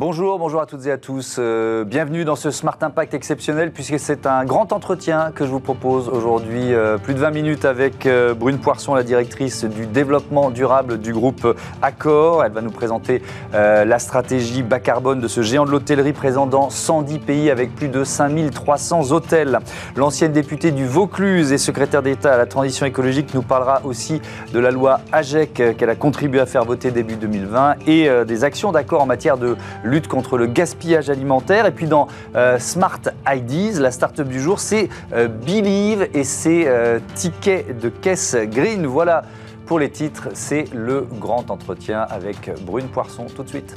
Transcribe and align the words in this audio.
Bonjour, 0.00 0.38
bonjour 0.38 0.60
à 0.60 0.66
toutes 0.66 0.86
et 0.86 0.92
à 0.92 0.96
tous. 0.96 1.38
Euh, 1.40 1.82
bienvenue 1.82 2.24
dans 2.24 2.36
ce 2.36 2.52
Smart 2.52 2.78
Impact 2.80 3.14
exceptionnel 3.14 3.72
puisque 3.72 3.98
c'est 3.98 4.26
un 4.26 4.44
grand 4.44 4.72
entretien 4.72 5.32
que 5.34 5.44
je 5.44 5.50
vous 5.50 5.58
propose 5.58 6.08
aujourd'hui. 6.08 6.72
Euh, 6.72 6.98
plus 6.98 7.14
de 7.14 7.18
20 7.18 7.32
minutes 7.32 7.64
avec 7.64 8.06
euh, 8.06 8.32
Brune 8.32 8.58
Poisson, 8.58 8.94
la 8.94 9.02
directrice 9.02 9.64
du 9.64 9.86
développement 9.86 10.50
durable 10.50 11.00
du 11.00 11.12
groupe 11.12 11.52
Accor. 11.82 12.44
Elle 12.44 12.52
va 12.52 12.60
nous 12.60 12.70
présenter 12.70 13.22
la 13.52 13.98
stratégie 13.98 14.62
bas 14.62 14.78
carbone 14.78 15.18
de 15.18 15.26
ce 15.26 15.42
géant 15.42 15.64
de 15.64 15.72
l'hôtellerie 15.72 16.12
présent 16.12 16.46
dans 16.46 16.70
110 16.70 17.18
pays 17.18 17.50
avec 17.50 17.74
plus 17.74 17.88
de 17.88 18.04
5300 18.04 19.10
hôtels. 19.10 19.58
L'ancienne 19.96 20.30
députée 20.30 20.70
du 20.70 20.86
Vaucluse 20.86 21.52
et 21.52 21.58
secrétaire 21.58 22.04
d'État 22.04 22.34
à 22.34 22.38
la 22.38 22.46
transition 22.46 22.86
écologique 22.86 23.34
nous 23.34 23.42
parlera 23.42 23.80
aussi 23.84 24.22
de 24.52 24.60
la 24.60 24.70
loi 24.70 25.00
AGEC 25.10 25.76
qu'elle 25.76 25.90
a 25.90 25.96
contribué 25.96 26.38
à 26.38 26.46
faire 26.46 26.64
voter 26.64 26.92
début 26.92 27.16
2020 27.16 27.88
et 27.88 28.08
des 28.24 28.44
actions 28.44 28.70
d'accord 28.70 29.02
en 29.02 29.06
matière 29.06 29.38
de 29.38 29.56
lutte 29.88 30.08
contre 30.08 30.38
le 30.38 30.46
gaspillage 30.46 31.10
alimentaire. 31.10 31.66
Et 31.66 31.72
puis 31.72 31.86
dans 31.86 32.08
euh, 32.36 32.58
Smart 32.58 33.00
IDs, 33.26 33.78
la 33.80 33.90
start-up 33.90 34.28
du 34.28 34.40
jour, 34.40 34.60
c'est 34.60 34.88
euh, 35.12 35.28
Believe 35.28 36.08
et 36.14 36.24
ses 36.24 36.66
euh, 36.66 37.00
tickets 37.14 37.78
de 37.78 37.88
caisse 37.88 38.36
green. 38.36 38.86
Voilà 38.86 39.24
pour 39.66 39.78
les 39.78 39.90
titres, 39.90 40.28
c'est 40.32 40.64
le 40.72 41.06
grand 41.20 41.50
entretien 41.50 42.00
avec 42.00 42.50
Brune 42.64 42.88
Poisson 42.88 43.26
tout 43.34 43.42
de 43.42 43.48
suite. 43.48 43.74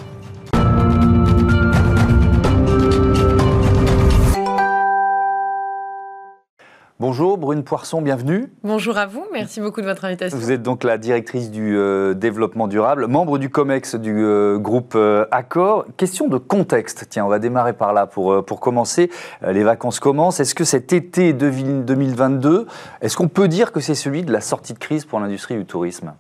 Bonjour 7.11 7.38
Brune 7.38 7.65
Poisson, 7.65 8.01
bienvenue. 8.01 8.53
Bonjour 8.63 8.97
à 8.97 9.05
vous, 9.05 9.25
merci 9.33 9.59
beaucoup 9.59 9.81
de 9.81 9.85
votre 9.85 10.05
invitation. 10.05 10.38
Vous 10.38 10.49
êtes 10.49 10.63
donc 10.63 10.85
la 10.85 10.97
directrice 10.97 11.51
du 11.51 11.75
euh, 11.77 12.13
développement 12.13 12.70
durable, 12.70 13.05
membre 13.07 13.37
du 13.37 13.49
COMEX 13.49 13.95
du 13.95 14.23
euh, 14.23 14.57
groupe 14.57 14.93
euh, 14.95 15.26
Accor. 15.29 15.85
Question 15.98 16.29
de 16.29 16.37
contexte, 16.37 17.07
tiens, 17.09 17.26
on 17.26 17.27
va 17.27 17.40
démarrer 17.40 17.73
par 17.73 17.91
là 17.91 18.07
pour, 18.07 18.45
pour 18.45 18.62
commencer. 18.62 19.12
les 19.45 19.63
vacances 19.65 19.99
commencent. 19.99 20.40
Est-ce 20.40 20.55
que 20.55 20.63
cet 20.63 20.93
été 20.93 21.34
2022, 21.34 22.65
est-ce 23.01 23.18
qu'on 23.18 23.27
peut 23.27 23.49
dire 23.49 23.73
que 23.73 23.81
c'est 23.81 23.93
celui 23.93 24.23
de 24.23 24.31
la 24.31 24.40
sortie 24.40 24.71
de 24.71 24.79
crise 24.79 25.03
pour 25.03 25.20
l'industrie 25.20 25.57
du 25.57 25.65
tourisme? 25.65 26.13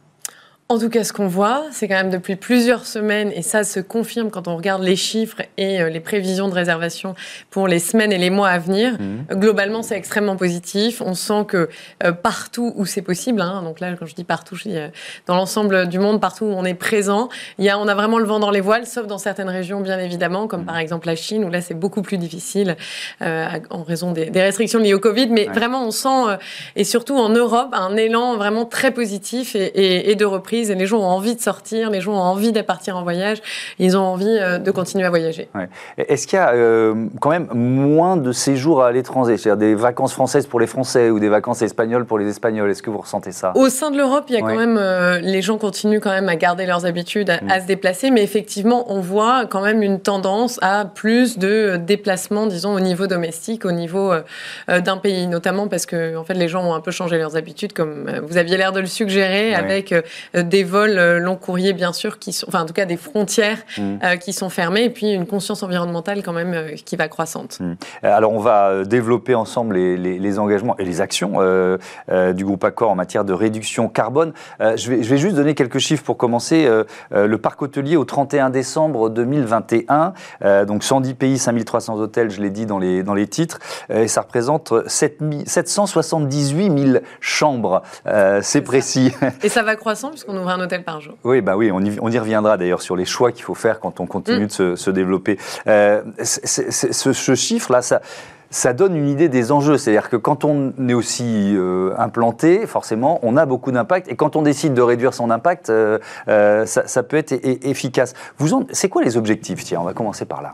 En 0.71 0.79
tout 0.79 0.87
cas, 0.87 1.03
ce 1.03 1.11
qu'on 1.11 1.27
voit, 1.27 1.65
c'est 1.73 1.89
quand 1.89 1.95
même 1.95 2.09
depuis 2.09 2.37
plusieurs 2.37 2.85
semaines, 2.85 3.29
et 3.35 3.41
ça 3.41 3.65
se 3.65 3.81
confirme 3.81 4.31
quand 4.31 4.47
on 4.47 4.55
regarde 4.55 4.81
les 4.81 4.95
chiffres 4.95 5.41
et 5.57 5.81
euh, 5.81 5.89
les 5.89 5.99
prévisions 5.99 6.47
de 6.47 6.53
réservation 6.53 7.13
pour 7.49 7.67
les 7.67 7.79
semaines 7.79 8.13
et 8.13 8.17
les 8.17 8.29
mois 8.29 8.47
à 8.47 8.57
venir. 8.57 8.93
Mhm. 8.93 9.37
Globalement, 9.37 9.83
c'est 9.83 9.97
extrêmement 9.97 10.37
positif. 10.37 11.01
On 11.05 11.13
sent 11.13 11.43
que 11.49 11.67
euh, 12.05 12.13
partout 12.13 12.71
où 12.77 12.85
c'est 12.85 13.01
possible, 13.01 13.41
hein, 13.41 13.63
donc 13.63 13.81
là, 13.81 13.97
quand 13.99 14.05
je 14.05 14.15
dis 14.15 14.23
partout, 14.23 14.55
je 14.55 14.69
dis 14.69 14.77
euh, 14.77 14.87
dans 15.27 15.35
l'ensemble 15.35 15.89
du 15.89 15.99
monde, 15.99 16.21
partout 16.21 16.45
où 16.45 16.53
on 16.53 16.63
est 16.63 16.73
présent, 16.73 17.27
il 17.57 17.65
y 17.65 17.69
a, 17.69 17.77
on 17.77 17.89
a 17.89 17.93
vraiment 17.93 18.17
le 18.17 18.25
vent 18.25 18.39
dans 18.39 18.51
les 18.51 18.61
voiles, 18.61 18.87
sauf 18.87 19.07
dans 19.07 19.17
certaines 19.17 19.49
régions, 19.49 19.81
bien 19.81 19.99
évidemment, 19.99 20.47
comme 20.47 20.61
mhm. 20.61 20.67
par 20.67 20.77
exemple 20.77 21.05
la 21.05 21.17
Chine, 21.17 21.43
où 21.43 21.49
là, 21.49 21.59
c'est 21.59 21.77
beaucoup 21.77 22.01
plus 22.01 22.17
difficile 22.17 22.77
en 23.19 23.83
raison 23.83 24.13
des, 24.13 24.31
restrictions 24.33 24.79
liées 24.79 24.93
au 24.93 24.99
Covid. 24.99 25.27
Mais 25.27 25.47
vraiment, 25.53 25.85
on 25.85 25.91
sent, 25.91 26.37
et 26.77 26.85
surtout 26.85 27.17
en 27.17 27.27
Europe, 27.27 27.71
un 27.73 27.97
élan 27.97 28.37
vraiment 28.37 28.63
très 28.63 28.91
positif 28.91 29.53
et, 29.53 30.09
et 30.09 30.15
de 30.15 30.23
reprise 30.23 30.60
et 30.69 30.75
les 30.75 30.85
gens 30.85 30.99
ont 30.99 31.05
envie 31.05 31.35
de 31.35 31.41
sortir, 31.41 31.89
les 31.89 32.01
gens 32.01 32.13
ont 32.13 32.21
envie 32.21 32.51
de 32.51 32.61
partir 32.61 32.97
en 32.97 33.03
voyage, 33.03 33.41
ils 33.79 33.97
ont 33.97 34.01
envie 34.01 34.27
euh, 34.27 34.57
de 34.57 34.71
continuer 34.71 35.05
à 35.05 35.09
voyager. 35.09 35.49
Est-ce 35.97 36.27
qu'il 36.27 36.37
y 36.37 36.41
a 36.41 36.51
euh, 36.53 37.07
quand 37.19 37.29
même 37.29 37.47
moins 37.53 38.17
de 38.17 38.31
séjours 38.31 38.83
à 38.83 38.91
l'étranger, 38.91 39.37
c'est-à-dire 39.37 39.57
des 39.57 39.75
vacances 39.75 40.13
françaises 40.13 40.47
pour 40.47 40.59
les 40.59 40.67
Français 40.67 41.09
ou 41.09 41.19
des 41.19 41.29
vacances 41.29 41.61
espagnoles 41.61 42.05
pour 42.05 42.19
les 42.19 42.29
Espagnols? 42.29 42.69
Est-ce 42.69 42.83
que 42.83 42.89
vous 42.89 42.99
ressentez 42.99 43.31
ça? 43.31 43.53
Au 43.55 43.69
sein 43.69 43.91
de 43.91 43.97
l'Europe, 43.97 44.25
il 44.29 44.35
y 44.35 44.37
a 44.37 44.41
quand 44.41 44.55
même, 44.55 44.77
euh, 44.77 45.19
les 45.19 45.41
gens 45.41 45.57
continuent 45.57 45.99
quand 45.99 46.11
même 46.11 46.29
à 46.29 46.35
garder 46.35 46.65
leurs 46.65 46.85
habitudes, 46.85 47.29
à, 47.29 47.41
mm. 47.41 47.61
se 47.61 47.67
déplacer, 47.67 48.11
mais 48.11 48.23
effectivement, 48.23 48.91
on 48.91 48.99
voit 48.99 49.45
quand 49.45 49.61
même 49.61 49.81
une 49.81 49.99
tendance 49.99 50.59
à 50.61 50.85
plus 50.85 51.37
de 51.37 51.77
déplacements, 51.77 52.47
disons, 52.47 52.73
au 52.73 52.79
niveau 52.79 53.07
domestique, 53.07 53.65
au 53.65 53.71
niveau 53.71 54.13
d'un 54.67 54.97
pays, 54.97 55.27
notamment 55.27 55.67
parce 55.67 55.85
que 55.85 56.15
en 56.15 56.23
fait, 56.23 56.33
les 56.33 56.47
gens 56.47 56.63
ont 56.63 56.73
un 56.73 56.81
peu 56.81 56.91
changé 56.91 57.17
leurs 57.17 57.35
habitudes, 57.35 57.73
comme 57.73 58.09
vous 58.27 58.37
aviez 58.37 58.57
l'air 58.57 58.71
de 58.71 58.79
le 58.79 58.85
suggérer, 58.85 59.53
avec 59.53 59.93
des 60.51 60.63
vols 60.63 60.99
euh, 60.99 61.19
long 61.19 61.37
courrier, 61.37 61.73
bien 61.73 61.93
sûr, 61.93 62.19
qui 62.19 62.33
sont, 62.33 62.45
enfin, 62.47 62.61
en 62.61 62.65
tout 62.65 62.73
cas, 62.73 62.85
des 62.85 62.97
frontières 62.97 63.57
mmh. 63.77 63.81
euh, 64.03 64.15
qui 64.17 64.33
sont 64.33 64.49
fermées, 64.49 64.83
et 64.83 64.89
puis 64.89 65.11
une 65.11 65.25
conscience 65.25 65.63
environnementale 65.63 66.21
quand 66.21 66.33
même 66.33 66.53
euh, 66.53 66.75
qui 66.85 66.95
va 66.95 67.07
croissante. 67.07 67.59
Mmh. 67.59 67.73
Alors, 68.03 68.33
on 68.33 68.39
va 68.39 68.83
développer 68.83 69.33
ensemble 69.33 69.75
les, 69.75 70.39
engagements 70.39 70.77
et 70.77 70.85
les 70.85 71.01
actions 71.01 71.39
du 72.33 72.45
groupe 72.45 72.63
Accor 72.63 72.91
en 72.91 72.95
matière 72.95 73.23
de 73.23 73.33
réduction 73.33 73.87
carbone. 73.87 74.33
je, 74.59 74.89
vais, 74.89 75.03
je 75.03 75.09
vais 75.09 75.17
juste 75.17 75.35
donner 75.35 75.55
quelques 75.55 75.79
chiffres 75.79 76.03
pour 76.03 76.17
commencer. 76.17 76.69
le 77.11 77.37
parc 77.37 77.61
hôtelier 77.61 77.95
au 77.95 78.03
31 78.03 78.49
décembre 78.49 79.09
2021, 79.09 80.13
donc 80.65 80.83
110 80.83 81.13
pays, 81.13 81.37
5300 81.37 81.99
hôtels, 81.99 82.29
je 82.29 82.41
l'ai 82.41 82.49
dit 82.49 82.65
dans 82.65 82.79
les, 82.79 83.03
dans 83.03 83.13
les 83.13 83.27
titres, 83.27 83.59
et 83.89 84.07
ça 84.07 84.21
représente 84.21 84.73
7 84.87 85.21
778 85.45 86.91
000 86.93 86.97
chambres. 87.19 87.81
C'est 88.41 88.61
précis. 88.61 89.13
Et 89.43 89.49
ça 89.49 89.63
va 89.63 89.75
croissant 89.75 90.09
puisqu'on 90.09 90.37
ouvre 90.41 90.49
un 90.49 90.61
hôtel 90.61 90.83
par 90.83 91.01
jour. 91.01 91.15
Oui, 91.23 91.41
bah 91.41 91.55
oui, 91.55 91.71
on 91.71 91.79
y, 91.81 91.97
on 92.01 92.09
y 92.09 92.19
reviendra 92.19 92.57
d'ailleurs 92.57 92.81
sur 92.81 92.95
les 92.95 93.05
choix 93.05 93.31
qu'il 93.31 93.43
faut 93.43 93.55
faire 93.55 93.79
quand 93.79 93.99
on 93.99 94.05
continue 94.05 94.45
mm. 94.45 94.71
de 94.71 94.75
se, 94.75 94.91
développer. 94.91 95.37
Euh, 95.67 96.01
ce, 96.23 97.33
chiffre-là, 97.35 97.81
ça 97.81 98.01
ça 98.51 98.73
donne 98.73 98.95
une 98.95 99.07
idée 99.07 99.29
des 99.29 99.51
enjeux. 99.51 99.77
C'est-à-dire 99.77 100.09
que 100.09 100.17
quand 100.17 100.43
on 100.43 100.73
est 100.87 100.93
aussi 100.93 101.55
euh, 101.55 101.93
implanté, 101.97 102.67
forcément, 102.67 103.19
on 103.23 103.37
a 103.37 103.45
beaucoup 103.45 103.71
d'impact. 103.71 104.11
Et 104.11 104.15
quand 104.15 104.35
on 104.35 104.41
décide 104.41 104.73
de 104.73 104.81
réduire 104.81 105.13
son 105.13 105.31
impact, 105.31 105.69
euh, 105.69 105.97
ça, 106.65 107.03
peut 107.03 107.17
être 107.17 107.31
efficace. 107.31 108.13
C'est 108.71 108.89
quoi 108.89 109.03
les 109.03 109.17
objectifs? 109.17 109.63
Tiens, 109.63 109.79
on 109.81 109.85
va 109.85 109.93
commencer 109.93 110.25
par 110.25 110.41
là. 110.41 110.53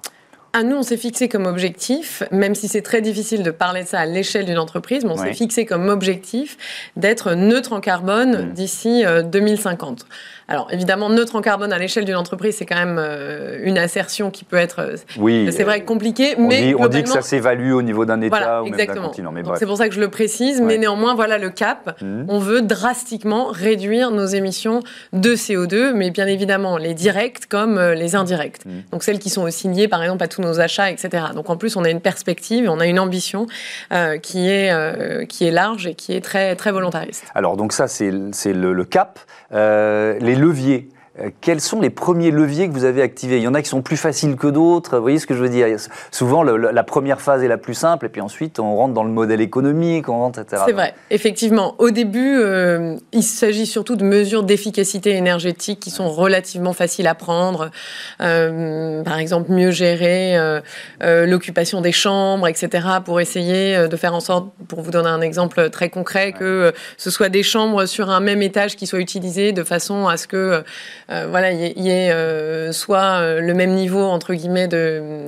Ah, 0.53 0.63
nous, 0.63 0.75
on 0.75 0.83
s'est 0.83 0.97
fixé 0.97 1.29
comme 1.29 1.45
objectif, 1.45 2.23
même 2.31 2.55
si 2.55 2.67
c'est 2.67 2.81
très 2.81 3.01
difficile 3.01 3.43
de 3.43 3.51
parler 3.51 3.83
de 3.83 3.87
ça 3.87 3.99
à 3.99 4.05
l'échelle 4.05 4.45
d'une 4.45 4.57
entreprise, 4.57 5.05
mais 5.05 5.11
on 5.11 5.17
s'est 5.17 5.33
fixé 5.33 5.65
comme 5.65 5.89
objectif 5.89 6.57
d'être 6.95 7.33
neutre 7.33 7.73
en 7.73 7.79
carbone 7.79 8.47
mmh. 8.47 8.53
d'ici 8.53 9.03
2050. 9.25 10.05
Euh, 10.49 10.57
alors 10.57 10.69
évidemment, 10.71 11.09
neutre 11.09 11.35
en 11.35 11.41
carbone 11.41 11.71
à 11.71 11.77
l'échelle 11.77 12.05
d'une 12.05 12.15
entreprise, 12.15 12.55
c'est 12.57 12.65
quand 12.65 12.77
même 12.77 12.97
euh, 12.99 13.59
une 13.61 13.77
assertion 13.77 14.31
qui 14.31 14.43
peut 14.43 14.57
être, 14.57 14.79
euh, 14.79 14.95
oui, 15.19 15.49
c'est 15.51 15.63
vrai, 15.63 15.83
compliquée. 15.83 16.35
On 16.37 16.47
mais 16.47 16.67
dit, 16.67 16.75
on 16.75 16.87
dit 16.87 17.03
que 17.03 17.09
ça 17.09 17.21
s'évalue 17.21 17.73
au 17.73 17.81
niveau 17.81 18.05
d'un 18.05 18.21
État 18.21 18.63
ou 18.63 18.69
même 18.69 18.85
d'un 18.85 18.95
continent. 18.95 19.33
C'est 19.55 19.65
pour 19.65 19.77
ça 19.77 19.87
que 19.87 19.93
je 19.93 19.99
le 19.99 20.09
précise. 20.09 20.61
Mais 20.61 20.77
néanmoins, 20.77 21.15
voilà 21.15 21.37
le 21.37 21.49
cap. 21.49 22.01
Mmh. 22.01 22.23
On 22.27 22.39
veut 22.39 22.61
drastiquement 22.61 23.47
réduire 23.47 24.11
nos 24.11 24.25
émissions 24.25 24.81
de 25.13 25.35
CO2, 25.35 25.93
mais 25.93 26.09
bien 26.09 26.27
évidemment 26.27 26.77
les 26.77 26.93
directes 26.93 27.45
comme 27.45 27.77
euh, 27.77 27.93
les 27.93 28.15
indirectes. 28.15 28.65
Mmh. 28.65 28.71
Donc 28.91 29.03
celles 29.03 29.19
qui 29.19 29.29
sont 29.29 29.43
aussi 29.43 29.67
liées, 29.67 29.87
par 29.87 30.01
exemple, 30.01 30.23
à 30.23 30.27
tous 30.27 30.41
nos 30.41 30.59
achats, 30.59 30.89
etc. 30.89 31.25
Donc 31.35 31.49
en 31.49 31.57
plus, 31.57 31.75
on 31.75 31.83
a 31.83 31.89
une 31.89 32.01
perspective, 32.01 32.69
on 32.69 32.79
a 32.79 32.87
une 32.87 32.99
ambition 32.99 33.45
qui 34.21 34.49
est 34.49 35.27
qui 35.27 35.45
est 35.45 35.51
large 35.51 35.87
et 35.87 35.93
qui 35.93 36.13
est 36.13 36.21
très 36.21 36.55
très 36.55 36.71
volontariste. 36.71 37.25
Alors 37.35 37.57
donc 37.57 37.73
ça, 37.73 37.87
c'est 37.87 38.11
le, 38.11 38.73
le, 38.73 38.85
cap. 38.85 39.19
les 39.51 40.36
leviers 40.37 40.85
quels 41.41 41.61
sont 41.61 41.81
les 41.81 41.89
premiers 41.89 42.31
leviers 42.31 42.67
que 42.67 42.73
vous 42.73 42.83
avez 42.83 43.01
activés? 43.01 43.37
Il 43.37 43.43
y 43.43 43.47
en 43.47 43.53
a 43.53 43.61
qui 43.61 43.69
sont 43.69 43.81
plus 43.81 43.97
faciles 43.97 44.35
que 44.35 44.47
d'autres. 44.47 44.97
Vous 44.97 45.01
voyez 45.01 45.19
ce 45.19 45.25
que 45.25 45.33
je 45.33 45.41
veux 45.41 45.49
dire? 45.49 45.67
Souvent, 46.11 46.43
la 46.43 46.83
première 46.83 47.21
phase 47.21 47.43
est 47.43 47.47
la 47.47 47.57
plus 47.57 47.73
simple, 47.73 48.05
et 48.05 48.09
puis 48.09 48.21
ensuite, 48.21 48.59
on 48.59 48.75
rentre 48.75 48.93
dans 48.93 49.03
le 49.03 49.09
modèle 49.09 49.41
économique, 49.41 50.09
on 50.09 50.19
rentre, 50.19 50.39
etc. 50.39 50.63
C'est 50.65 50.73
vrai, 50.73 50.93
effectivement. 51.09 51.75
Au 51.79 51.89
début, 51.89 52.37
euh, 52.37 52.95
il 53.11 53.23
s'agit 53.23 53.65
surtout 53.65 53.95
de 53.95 54.03
mesures 54.03 54.43
d'efficacité 54.43 55.11
énergétique 55.11 55.79
qui 55.79 55.89
sont 55.89 56.09
relativement 56.09 56.73
faciles 56.73 57.07
à 57.07 57.15
prendre. 57.15 57.71
Euh, 58.21 59.03
par 59.03 59.17
exemple, 59.17 59.51
mieux 59.51 59.71
gérer 59.71 60.37
l'occupation 61.01 61.81
des 61.81 61.91
chambres, 61.91 62.47
etc., 62.47 62.87
pour 63.03 63.19
essayer 63.19 63.87
de 63.87 63.95
faire 63.97 64.13
en 64.13 64.19
sorte, 64.19 64.49
pour 64.67 64.81
vous 64.81 64.91
donner 64.91 65.09
un 65.09 65.21
exemple 65.21 65.69
très 65.69 65.89
concret, 65.89 66.31
que 66.31 66.73
ce 66.97 67.09
soit 67.09 67.29
des 67.29 67.43
chambres 67.43 67.85
sur 67.85 68.09
un 68.09 68.19
même 68.19 68.41
étage 68.41 68.75
qui 68.75 68.85
soient 68.87 68.99
utilisées 68.99 69.51
de 69.51 69.63
façon 69.63 70.07
à 70.07 70.17
ce 70.17 70.27
que 70.27 70.37
euh, 70.37 70.61
voilà, 71.09 71.51
il 71.51 71.81
y, 71.81 71.89
ait 71.89 72.11
euh, 72.11 72.71
soit 72.73 73.21
euh, 73.21 73.39
le 73.39 73.53
même 73.53 73.71
niveau 73.71 74.03
entre 74.03 74.33
guillemets 74.33 74.67
de, 74.67 75.23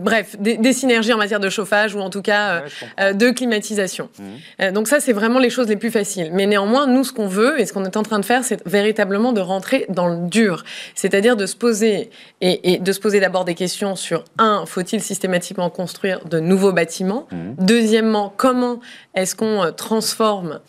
bref, 0.00 0.36
des, 0.38 0.72
synergies 0.72 1.12
en 1.12 1.18
matière 1.18 1.40
de 1.40 1.50
chauffage 1.50 1.94
ou 1.94 2.00
en 2.00 2.10
tout 2.10 2.22
cas 2.22 2.62
de 2.98 3.30
climatisation. 3.30 4.08
Mmh. 4.18 4.70
donc 4.72 4.88
ça, 4.88 5.00
c'est 5.00 5.12
vraiment 5.12 5.38
les 5.38 5.50
choses 5.50 5.68
les 5.68 5.76
plus 5.76 5.90
faciles. 5.90 6.30
Mais 6.32 6.46
néanmoins, 6.46 6.86
nous, 6.86 7.04
ce 7.04 7.12
qu'on 7.12 7.26
veut 7.26 7.60
et 7.60 7.66
ce 7.66 7.72
qu'on 7.72 7.84
est 7.84 7.96
en 7.96 8.02
train 8.02 8.18
de 8.18 8.24
faire, 8.24 8.44
c'est 8.44 8.66
véritablement 8.66 9.32
de 9.32 9.40
rentrer 9.40 9.86
dans 9.88 10.08
le 10.08 10.28
dur, 10.28 10.64
c'est-à-dire 10.94 11.36
de 11.36 11.46
se 11.46 11.56
poser 11.56 12.10
et, 12.40 12.74
et 12.74 12.78
de 12.78 12.92
se 12.92 13.00
poser 13.00 13.20
d'abord 13.20 13.44
des 13.44 13.54
questions 13.54 13.96
sur 13.96 14.24
un, 14.38 14.64
faut-il 14.66 15.02
systématiquement 15.02 15.68
construire 15.70 16.24
de 16.24 16.40
nouveaux 16.40 16.72
bâtiments? 16.72 17.26
Mmh. 17.30 17.36
Deuxièmement, 17.58 18.32
comment 18.36 18.80
est-ce 19.14 19.34
qu'on 19.34 19.72
transforme 19.76 20.60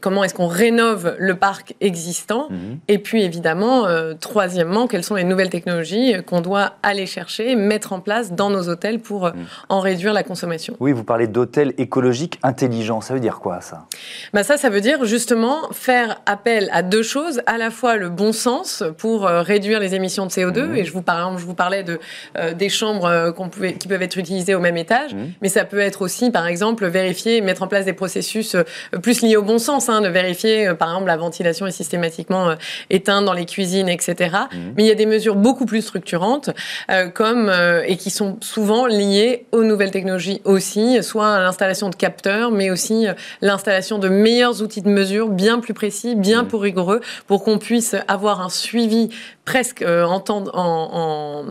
comment 0.00 0.24
est-ce 0.24 0.34
qu'on 0.34 0.46
rénove 0.46 1.16
le 1.18 1.36
parc 1.36 1.74
existant 1.80 2.48
mhm. 2.50 2.78
Et 2.88 2.98
puis 2.98 3.22
évidemment, 3.22 3.86
euh, 3.86 4.14
troisièmement, 4.18 4.86
quelles 4.86 5.04
sont 5.04 5.14
les 5.14 5.24
nouvelles 5.24 5.50
technologies 5.50 6.14
qu'on 6.26 6.40
doit 6.40 6.74
aller 6.82 7.06
chercher, 7.06 7.56
mettre 7.56 7.92
en 7.92 8.00
place 8.00 8.32
dans 8.32 8.50
nos 8.50 8.68
hôtels 8.68 9.00
pour 9.00 9.26
euh, 9.26 9.32
mhm. 9.32 9.44
en 9.68 9.80
réduire 9.80 10.12
la 10.12 10.22
consommation 10.22 10.76
Oui, 10.80 10.92
vous 10.92 11.04
parlez 11.04 11.26
d'hôtels 11.26 11.74
écologiques 11.78 12.38
intelligents. 12.42 13.00
Ça 13.00 13.14
veut 13.14 13.20
dire 13.20 13.40
quoi 13.40 13.60
ça? 13.60 13.86
Bah 14.32 14.44
Ça, 14.44 14.56
ça 14.56 14.70
veut 14.70 14.80
dire 14.80 15.04
justement 15.04 15.70
faire 15.72 16.20
appel 16.26 16.68
à 16.72 16.82
deux 16.82 17.02
choses. 17.02 17.42
À 17.46 17.58
la 17.58 17.70
fois 17.70 17.96
le 17.96 18.08
bon 18.08 18.32
sens 18.32 18.82
pour 18.98 19.26
euh, 19.26 19.42
réduire 19.42 19.80
les 19.80 19.94
émissions 19.94 20.26
de 20.26 20.30
CO2. 20.30 20.62
Mhm. 20.62 20.76
Et 20.76 20.84
je 20.84 20.92
vous, 20.92 21.02
parlais, 21.02 21.38
je 21.38 21.44
vous 21.44 21.54
parlais 21.54 21.84
de, 21.84 21.98
des 22.54 22.68
chambres 22.68 23.32
qu'on 23.32 23.48
pouvait, 23.48 23.74
qui 23.74 23.88
peuvent 23.88 24.02
être 24.02 24.18
utilisées 24.18 24.54
au 24.54 24.60
même 24.60 24.76
étage. 24.76 25.14
Mais 25.42 25.48
ça 25.48 25.64
peut 25.64 25.78
être 25.78 26.02
aussi, 26.02 26.30
par 26.30 26.46
exemple, 26.46 26.86
vérifier, 26.86 27.40
mettre 27.40 27.62
en 27.62 27.68
place 27.68 27.84
des 27.84 27.92
processus 27.92 28.56
plus 29.02 29.22
liés 29.22 29.36
au 29.36 29.42
bon 29.42 29.58
sens 29.58 29.65
Hein, 29.68 30.00
de 30.00 30.08
vérifier, 30.08 30.68
euh, 30.68 30.74
par 30.74 30.90
exemple, 30.90 31.08
la 31.08 31.16
ventilation 31.16 31.66
est 31.66 31.72
systématiquement 31.72 32.50
euh, 32.50 32.54
éteinte 32.90 33.24
dans 33.24 33.32
les 33.32 33.46
cuisines, 33.46 33.88
etc. 33.88 34.14
Mhm. 34.52 34.74
Mais 34.76 34.84
il 34.84 34.86
y 34.86 34.90
a 34.90 34.94
des 34.94 35.06
mesures 35.06 35.34
beaucoup 35.34 35.66
plus 35.66 35.82
structurantes, 35.82 36.50
euh, 36.90 37.08
comme 37.08 37.52
et 37.86 37.96
qui 37.96 38.10
sont 38.10 38.36
souvent 38.40 38.86
liées 38.86 39.46
aux 39.52 39.64
nouvelles 39.64 39.90
technologies 39.90 40.40
aussi, 40.44 41.02
soit 41.02 41.38
l'installation 41.40 41.88
de 41.88 41.96
capteurs, 41.96 42.50
mais 42.50 42.70
aussi 42.70 43.06
l'installation 43.40 43.98
de 43.98 44.08
meilleurs 44.08 44.62
outils 44.62 44.82
de 44.82 44.88
mesure 44.88 45.28
bien 45.28 45.58
plus 45.58 45.74
précis, 45.74 46.14
bien 46.14 46.42
mhm. 46.42 46.48
plus 46.48 46.58
rigoureux, 46.58 47.00
pour 47.26 47.42
qu'on 47.44 47.58
puisse 47.58 47.96
avoir 48.08 48.40
un 48.40 48.48
suivi 48.48 49.10
presque 49.46 49.82
en, 49.86 50.22
en, 50.28 51.44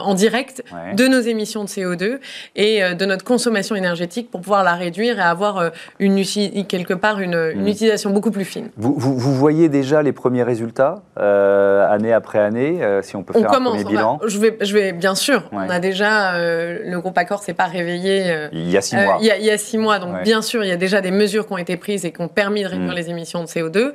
en, 0.00 0.14
direct 0.14 0.62
de 0.94 1.06
nos 1.06 1.20
émissions 1.20 1.64
de 1.64 1.68
CO2 1.68 2.18
et 2.56 2.82
de 2.94 3.04
notre 3.06 3.24
consommation 3.24 3.76
énergétique 3.76 4.30
pour 4.30 4.40
pouvoir 4.42 4.64
la 4.64 4.74
réduire 4.74 5.18
et 5.18 5.22
avoir 5.22 5.70
une, 5.98 6.22
quelque 6.66 6.94
part 6.94 7.20
une, 7.20 7.52
une, 7.54 7.68
utilisation 7.68 8.10
beaucoup 8.10 8.30
plus 8.30 8.44
fine. 8.44 8.70
Vous, 8.76 8.94
vous, 8.98 9.34
voyez 9.34 9.68
déjà 9.68 10.02
les 10.02 10.12
premiers 10.12 10.42
résultats, 10.42 11.02
euh, 11.18 11.88
année 11.88 12.12
après 12.12 12.38
année, 12.38 12.82
euh, 12.82 13.02
si 13.02 13.16
on 13.16 13.22
peut 13.22 13.32
faire 13.32 13.52
un 13.52 13.60
premier 13.60 13.84
bilan? 13.84 14.18
je, 14.26 14.38
vais, 14.38 14.56
je 14.60 14.74
vais, 14.74 14.92
bien 14.92 15.14
sûr. 15.14 15.48
On 15.52 15.70
a 15.70 15.78
déjà, 15.78 16.34
euh, 16.34 16.78
le 16.84 17.00
groupe 17.00 17.16
Accor 17.16 17.42
s'est 17.42 17.54
pas 17.54 17.66
réveillé. 17.66 18.48
il 18.52 18.70
y 18.70 18.76
a 18.76 18.80
six 18.80 18.96
mois. 18.96 19.18
Il 19.20 19.26
y 19.26 19.50
a, 19.50 19.58
six 19.58 19.78
mois, 19.78 19.98
donc 19.98 20.22
bien 20.22 20.42
sûr, 20.42 20.64
il 20.64 20.68
y 20.68 20.72
a 20.72 20.76
déjà 20.76 21.00
des 21.00 21.10
mesures 21.10 21.46
qui 21.46 21.52
ont 21.52 21.58
été 21.58 21.76
prises 21.76 22.04
et 22.04 22.12
qui 22.12 22.20
ont 22.20 22.28
permis 22.28 22.62
de 22.62 22.68
réduire 22.68 22.92
mm. 22.92 22.96
les 22.96 23.10
émissions 23.10 23.42
de 23.42 23.48
CO2. 23.48 23.92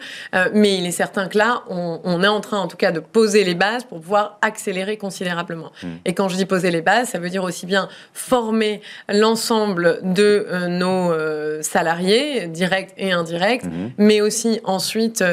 mais 0.54 0.78
il 0.78 0.86
est 0.86 0.92
certain 0.92 1.28
que 1.28 1.38
là, 1.38 1.64
on, 1.70 2.24
est 2.24 2.28
en 2.28 2.42
train, 2.42 2.60
en 2.60 2.68
tout 2.68 2.78
cas, 2.78 2.92
de 2.92 3.00
poser 3.00 3.25
les 3.44 3.56
bases 3.56 3.84
pour 3.84 4.00
pouvoir 4.00 4.38
accélérer 4.42 4.98
considérablement. 4.98 5.72
Mm. 5.82 5.88
Et 6.06 6.14
quand 6.14 6.30
je 6.30 6.36
dis 6.36 6.46
poser 6.46 6.72
les 6.72 6.82
bases, 6.82 7.10
ça 7.10 7.20
veut 7.20 7.30
dire 7.30 7.44
aussi 7.44 7.66
bien 7.66 7.90
former 8.14 8.82
l'ensemble 9.10 10.00
de 10.04 10.48
nos 10.68 11.14
salariés, 11.62 12.48
directs 12.48 12.94
et 12.98 13.12
indirects 13.12 13.56
Mhm. 13.64 13.92
mais 13.98 14.22
aussi 14.22 14.60
ensuite 14.64 15.24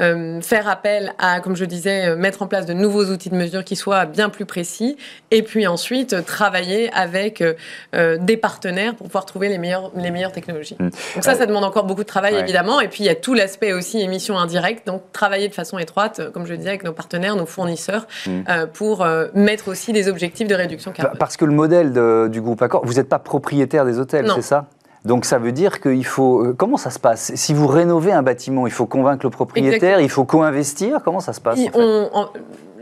euh, 0.00 0.40
faire 0.40 0.68
appel 0.68 1.12
à, 1.18 1.40
comme 1.40 1.56
je 1.56 1.64
disais, 1.64 2.08
euh, 2.08 2.16
mettre 2.16 2.42
en 2.42 2.46
place 2.46 2.66
de 2.66 2.72
nouveaux 2.72 3.04
outils 3.06 3.30
de 3.30 3.36
mesure 3.36 3.64
qui 3.64 3.76
soient 3.76 4.06
bien 4.06 4.28
plus 4.28 4.46
précis, 4.46 4.96
et 5.30 5.42
puis 5.42 5.66
ensuite 5.66 6.24
travailler 6.24 6.92
avec 6.92 7.42
euh, 7.94 8.18
des 8.18 8.36
partenaires 8.36 8.94
pour 8.94 9.06
pouvoir 9.06 9.26
trouver 9.26 9.48
les 9.48 9.58
meilleures, 9.58 9.90
les 9.96 10.10
meilleures 10.10 10.32
technologies. 10.32 10.76
Mhm. 10.78 10.90
Donc 11.14 11.24
ça, 11.24 11.34
ça 11.34 11.46
demande 11.46 11.64
encore 11.64 11.84
beaucoup 11.84 12.02
de 12.02 12.06
travail, 12.06 12.34
évidemment, 12.36 12.80
et 12.80 12.88
puis 12.88 13.04
il 13.04 13.06
y 13.06 13.10
a 13.10 13.14
tout 13.14 13.34
l'aspect 13.34 13.72
aussi 13.72 14.00
émission 14.00 14.38
indirecte, 14.38 14.86
donc 14.86 15.02
travailler 15.12 15.48
de 15.48 15.54
façon 15.54 15.78
étroite, 15.78 16.30
comme 16.32 16.46
je 16.46 16.54
disais, 16.54 16.70
avec 16.70 16.84
nos 16.84 16.92
partenaires, 16.92 17.36
nos 17.36 17.41
fournisseurs, 17.46 18.06
mhm. 18.26 18.44
pour 18.72 19.06
mettre 19.34 19.68
aussi 19.68 19.92
des 19.92 20.08
objectifs 20.08 20.48
de 20.48 20.54
réduction 20.54 20.92
carbone. 20.92 21.18
Parce 21.18 21.36
que 21.36 21.44
le 21.44 21.52
modèle 21.52 21.92
du 22.30 22.40
groupe 22.40 22.62
Accor, 22.62 22.84
vous 22.84 22.94
n'êtes 22.94 23.08
pas 23.08 23.18
propriétaire 23.18 23.84
des 23.84 23.98
hôtels, 23.98 24.30
c'est 24.34 24.42
ça? 24.42 24.66
Donc 25.04 25.24
ça 25.24 25.38
veut 25.38 25.52
dire 25.52 25.80
qu'il 25.80 26.06
faut... 26.06 26.44
Euh, 26.44 26.54
comment 26.56 26.76
ça 26.76 26.90
se 26.90 26.98
passe? 26.98 27.34
Si 27.34 27.54
vous 27.54 27.66
rénovez 27.66 28.12
un 28.12 28.22
bâtiment, 28.22 28.66
il 28.66 28.72
faut 28.72 28.86
convaincre 28.86 29.26
le 29.26 29.30
propriétaire, 29.30 30.00
il 30.00 30.08
faut 30.08 30.24
co-investir 30.24 31.00
Comment 31.04 31.20
ça 31.20 31.32
se 31.32 31.40
passe 31.40 31.58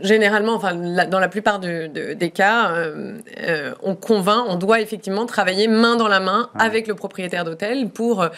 généralement, 0.03 0.53
enfin, 0.53 0.73
dans 0.73 1.19
la 1.19 1.27
plupart 1.27 1.59
des 1.59 2.31
cas, 2.33 2.71
euh, 2.71 3.19
euh, 3.43 3.73
on 3.83 3.95
convainc, 3.95 4.45
on 4.47 4.55
doit 4.55 4.81
effectivement 4.81 5.25
travailler 5.25 5.67
main 5.67 5.95
dans 5.95 6.07
la 6.07 6.19
main 6.19 6.49
avec 6.57 6.87
le 6.87 6.95
propriétaire 6.95 7.43
d'hôtel 7.43 7.89
pour, 7.89 8.21
euh, 8.21 8.29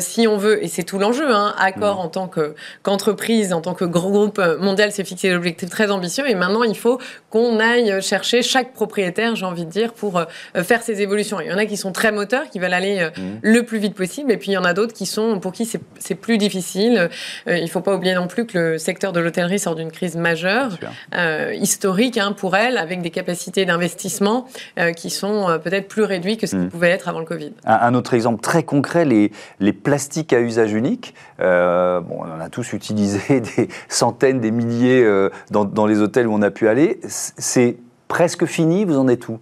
si 0.00 0.26
on 0.26 0.36
veut, 0.36 0.62
et 0.64 0.68
c'est 0.68 0.82
tout 0.82 0.98
l'enjeu, 0.98 1.30
hein, 1.32 1.54
Accor 1.58 1.96
mm. 1.96 2.00
en 2.00 2.08
tant 2.08 2.28
qu'entreprise, 2.28 3.52
en 3.52 3.60
tant 3.60 3.74
que 3.74 3.84
groupe 3.84 4.40
mondial, 4.60 4.92
s'est 4.92 5.04
fixé 5.04 5.28
des 5.28 5.34
objectifs 5.34 5.70
très 5.70 5.90
ambitieux, 5.90 6.28
et 6.28 6.34
maintenant 6.34 6.62
il 6.62 6.76
faut 6.76 6.98
qu'on 7.30 7.60
aille 7.60 8.02
chercher 8.02 8.42
chaque 8.42 8.72
propriétaire, 8.72 9.36
j'ai 9.36 9.46
envie 9.46 9.64
de 9.64 9.70
dire, 9.70 9.92
pour 9.92 10.22
faire 10.54 10.82
ces 10.82 11.00
évolutions. 11.02 11.40
Il 11.40 11.48
y 11.48 11.52
en 11.52 11.58
a 11.58 11.66
qui 11.66 11.76
sont 11.76 11.92
très 11.92 12.12
moteurs, 12.12 12.48
qui 12.50 12.58
veulent 12.58 12.74
aller 12.74 13.08
mm. 13.16 13.20
le 13.42 13.62
plus 13.62 13.78
vite 13.78 13.94
possible, 13.94 14.32
et 14.32 14.36
puis 14.36 14.50
il 14.50 14.54
y 14.54 14.58
en 14.58 14.64
a 14.64 14.74
d'autres 14.74 14.94
qui 14.94 15.06
sont, 15.06 15.40
pour 15.40 15.52
qui 15.52 15.66
c'est 15.98 16.14
plus 16.14 16.38
difficile. 16.38 17.08
il 17.46 17.62
ne 17.62 17.68
faut 17.68 17.80
pas 17.80 17.94
oublier 17.94 18.14
non 18.14 18.26
plus 18.26 18.46
que 18.46 18.58
le 18.58 18.78
secteur 18.78 19.12
de 19.12 19.20
l'hôtellerie 19.20 19.58
sort 19.58 19.74
d'une 19.74 19.90
crise 19.90 20.16
majeure. 20.16 20.78
Euh, 21.14 21.52
historique 21.54 22.16
hein, 22.16 22.32
pour 22.32 22.56
elle, 22.56 22.78
avec 22.78 23.02
des 23.02 23.10
capacités 23.10 23.66
d'investissement 23.66 24.46
euh, 24.78 24.92
qui 24.92 25.10
sont 25.10 25.48
euh, 25.48 25.58
peut-être 25.58 25.88
plus 25.88 26.04
réduites 26.04 26.40
que 26.40 26.46
ce 26.46 26.56
qui 26.56 26.62
hmm. 26.62 26.68
pouvait 26.68 26.90
être 26.90 27.08
avant 27.08 27.18
le 27.18 27.26
Covid. 27.26 27.52
Un, 27.64 27.94
autre 27.94 28.14
exemple 28.14 28.40
très 28.40 28.62
concret, 28.62 29.04
les, 29.04 29.30
les 29.60 29.72
plastiques 29.72 30.32
à 30.32 30.40
usage 30.40 30.72
unique. 30.72 31.14
bon, 31.38 32.04
on 32.08 32.40
a 32.40 32.48
tous 32.50 32.72
utilisé 32.72 33.40
des 33.56 33.68
centaines, 33.88 34.40
des 34.40 34.50
milliers 34.50 35.06
dans, 35.50 35.64
dans 35.64 35.86
les 35.86 36.00
hôtels 36.00 36.26
où 36.26 36.34
on 36.34 36.42
a 36.42 36.50
pu 36.50 36.68
aller. 36.68 37.00
C'est 37.08 37.76
presque 38.08 38.46
fini, 38.46 38.84
vous 38.84 38.98
en 38.98 39.08
êtes 39.08 39.28
où? 39.28 39.38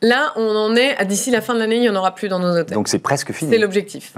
Là, 0.00 0.32
on 0.36 0.54
en 0.54 0.76
est, 0.76 1.04
d'ici 1.06 1.32
la 1.32 1.40
fin 1.40 1.54
de 1.54 1.58
l'année, 1.58 1.76
il 1.76 1.80
n'y 1.80 1.88
en 1.88 1.96
aura 1.96 2.14
plus 2.14 2.28
dans 2.28 2.38
nos 2.38 2.56
hôtels. 2.56 2.74
Donc 2.74 2.86
c'est 2.86 3.00
presque 3.00 3.32
fini. 3.32 3.50
C'est 3.50 3.58
l'objectif. 3.58 4.12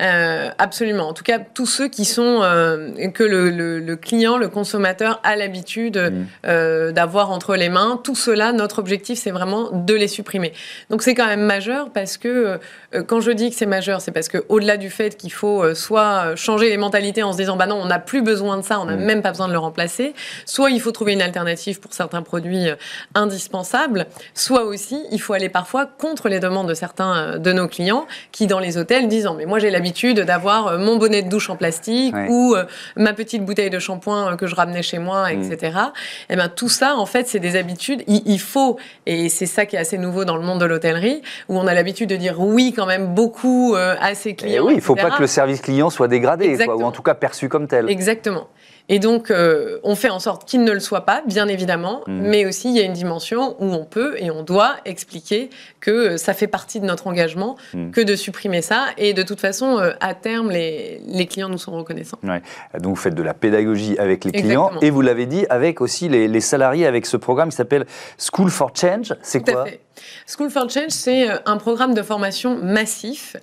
Euh, 0.00 0.48
absolument. 0.56 1.08
En 1.08 1.12
tout 1.12 1.24
cas, 1.24 1.38
tous 1.38 1.66
ceux 1.66 1.88
qui 1.88 2.06
sont, 2.06 2.40
euh, 2.42 3.08
que 3.10 3.22
le, 3.22 3.96
client, 3.96 4.38
le 4.38 4.48
consommateur 4.48 5.20
a 5.24 5.36
l'habitude 5.36 5.98
mm. 5.98 6.26
euh, 6.46 6.92
d'avoir 6.92 7.30
entre 7.30 7.54
les 7.54 7.68
mains, 7.68 8.00
tout 8.02 8.14
cela, 8.14 8.52
notre 8.52 8.78
objectif, 8.78 9.18
c'est 9.18 9.30
vraiment 9.30 9.70
de 9.72 9.94
les 9.94 10.08
supprimer. 10.08 10.54
Donc 10.88 11.02
c'est 11.02 11.14
quand 11.14 11.26
même 11.26 11.42
majeur 11.42 11.90
parce 11.92 12.16
que, 12.16 12.58
quand 13.06 13.20
je 13.20 13.30
dis 13.30 13.50
que 13.50 13.56
c'est 13.56 13.66
majeur, 13.66 14.00
c'est 14.00 14.12
parce 14.12 14.28
qu'au-delà 14.28 14.78
du 14.78 14.88
fait 14.88 15.18
qu'il 15.18 15.32
faut 15.32 15.74
soit 15.74 16.34
changer 16.34 16.70
les 16.70 16.78
mentalités 16.78 17.22
en 17.22 17.32
se 17.32 17.36
disant, 17.36 17.56
bah 17.56 17.66
non, 17.66 17.76
on 17.76 17.86
n'a 17.86 17.98
plus 17.98 18.22
besoin 18.22 18.56
de 18.56 18.62
ça, 18.62 18.80
on 18.80 18.86
n'a 18.86 18.96
mm. 18.96 19.04
même 19.04 19.22
pas 19.22 19.32
besoin 19.32 19.48
de 19.48 19.52
le 19.52 19.58
remplacer, 19.58 20.14
soit 20.46 20.70
il 20.70 20.80
faut 20.80 20.92
trouver 20.92 21.12
une 21.12 21.22
alternative 21.22 21.78
pour 21.78 21.92
certains 21.92 22.22
produits 22.22 22.68
indispensables, 23.14 24.06
soit 24.34 24.64
aussi 24.64 25.04
il 25.10 25.20
faut 25.20 25.25
faut 25.26 25.32
aller 25.32 25.48
parfois 25.48 25.86
contre 25.86 26.28
les 26.28 26.40
demandes 26.40 26.68
de 26.68 26.74
certains 26.74 27.16
euh, 27.16 27.38
de 27.38 27.52
nos 27.52 27.68
clients 27.68 28.06
qui, 28.32 28.46
dans 28.46 28.60
les 28.60 28.78
hôtels, 28.78 29.08
disent 29.08 29.28
Mais 29.36 29.44
moi, 29.44 29.58
j'ai 29.58 29.70
l'habitude 29.70 30.20
d'avoir 30.20 30.68
euh, 30.68 30.78
mon 30.78 30.96
bonnet 30.96 31.22
de 31.22 31.28
douche 31.28 31.50
en 31.50 31.56
plastique 31.56 32.14
ou 32.28 32.54
euh, 32.54 32.64
ma 32.96 33.12
petite 33.12 33.44
bouteille 33.44 33.70
de 33.70 33.78
shampoing 33.78 34.36
que 34.36 34.46
je 34.46 34.54
ramenais 34.54 34.82
chez 34.82 34.98
moi, 34.98 35.32
etc. 35.32 35.56
Mm. 35.60 35.78
Et 35.78 35.90
eh 36.30 36.36
bien, 36.36 36.48
tout 36.48 36.68
ça, 36.68 36.96
en 36.96 37.06
fait, 37.06 37.26
c'est 37.26 37.40
des 37.40 37.56
habitudes. 37.56 38.02
Il, 38.06 38.40
faut, 38.40 38.78
et 39.06 39.28
c'est 39.28 39.46
ça 39.46 39.66
qui 39.66 39.76
est 39.76 39.78
assez 39.78 39.98
nouveau 39.98 40.24
dans 40.24 40.36
le 40.36 40.42
monde 40.42 40.60
de 40.60 40.66
l'hôtellerie, 40.66 41.22
où 41.48 41.58
on 41.58 41.66
a 41.66 41.74
l'habitude 41.74 42.08
de 42.08 42.16
dire 42.16 42.38
oui, 42.38 42.72
quand 42.74 42.86
même, 42.86 43.14
beaucoup 43.14 43.74
à 43.76 44.14
ses 44.14 44.34
clients. 44.34 44.64
oui, 44.66 44.74
il 44.74 44.76
ne 44.76 44.80
faut 44.80 44.94
pas 44.94 45.10
que 45.10 45.20
le 45.20 45.26
service 45.26 45.60
client 45.60 45.90
soit 45.90 46.08
dégradé, 46.08 46.56
ou 46.68 46.84
en 46.84 46.92
tout 46.92 47.02
cas 47.02 47.14
perçu 47.14 47.48
comme 47.48 47.66
tel. 47.66 47.90
Exactement. 47.90 48.48
Et 48.88 48.98
donc, 48.98 49.30
euh, 49.30 49.78
on 49.82 49.96
fait 49.96 50.10
en 50.10 50.20
sorte 50.20 50.44
qu'il 50.44 50.62
ne 50.62 50.72
le 50.72 50.80
soit 50.80 51.02
pas, 51.02 51.22
bien 51.26 51.48
évidemment, 51.48 52.02
mm. 52.06 52.20
mais 52.20 52.46
aussi 52.46 52.68
il 52.68 52.76
y 52.76 52.80
a 52.80 52.84
une 52.84 52.92
dimension 52.92 53.56
où 53.58 53.72
on 53.72 53.84
peut 53.84 54.14
et 54.18 54.30
on 54.30 54.42
doit 54.42 54.76
expliquer 54.84 55.50
que 55.80 56.16
ça 56.16 56.34
fait 56.34 56.46
partie 56.46 56.80
de 56.80 56.86
notre 56.86 57.06
engagement, 57.06 57.56
mm. 57.74 57.90
que 57.90 58.00
de 58.00 58.14
supprimer 58.14 58.62
ça. 58.62 58.86
Et 58.96 59.12
de 59.12 59.22
toute 59.22 59.40
façon, 59.40 59.78
euh, 59.78 59.92
à 60.00 60.14
terme, 60.14 60.50
les, 60.50 61.00
les, 61.06 61.26
clients 61.26 61.48
nous 61.48 61.58
sont 61.58 61.72
reconnaissants. 61.72 62.18
Ouais. 62.22 62.42
Donc, 62.78 62.96
vous 62.96 63.02
faites 63.02 63.14
de 63.14 63.22
la 63.22 63.34
pédagogie 63.34 63.98
avec 63.98 64.24
les 64.24 64.32
clients 64.32 64.70
et 64.80 64.90
vous 64.90 65.02
l'avez 65.02 65.26
dit, 65.26 65.46
avec 65.50 65.80
aussi 65.80 66.08
les, 66.08 66.28
les, 66.28 66.40
salariés, 66.40 66.86
avec 66.86 67.06
ce 67.06 67.16
programme 67.16 67.50
qui 67.50 67.56
s'appelle 67.56 67.86
School 68.18 68.50
for 68.50 68.70
Change. 68.74 69.14
C'est 69.22 69.40
quoi 69.40 69.64
fait. 69.64 69.80
School 70.26 70.50
for 70.50 70.68
Change, 70.68 70.90
c'est 70.90 71.30
euh, 71.30 71.38
un 71.46 71.56
programme 71.56 71.94
de 71.94 72.02
formation 72.02 72.56
massif, 72.56 73.36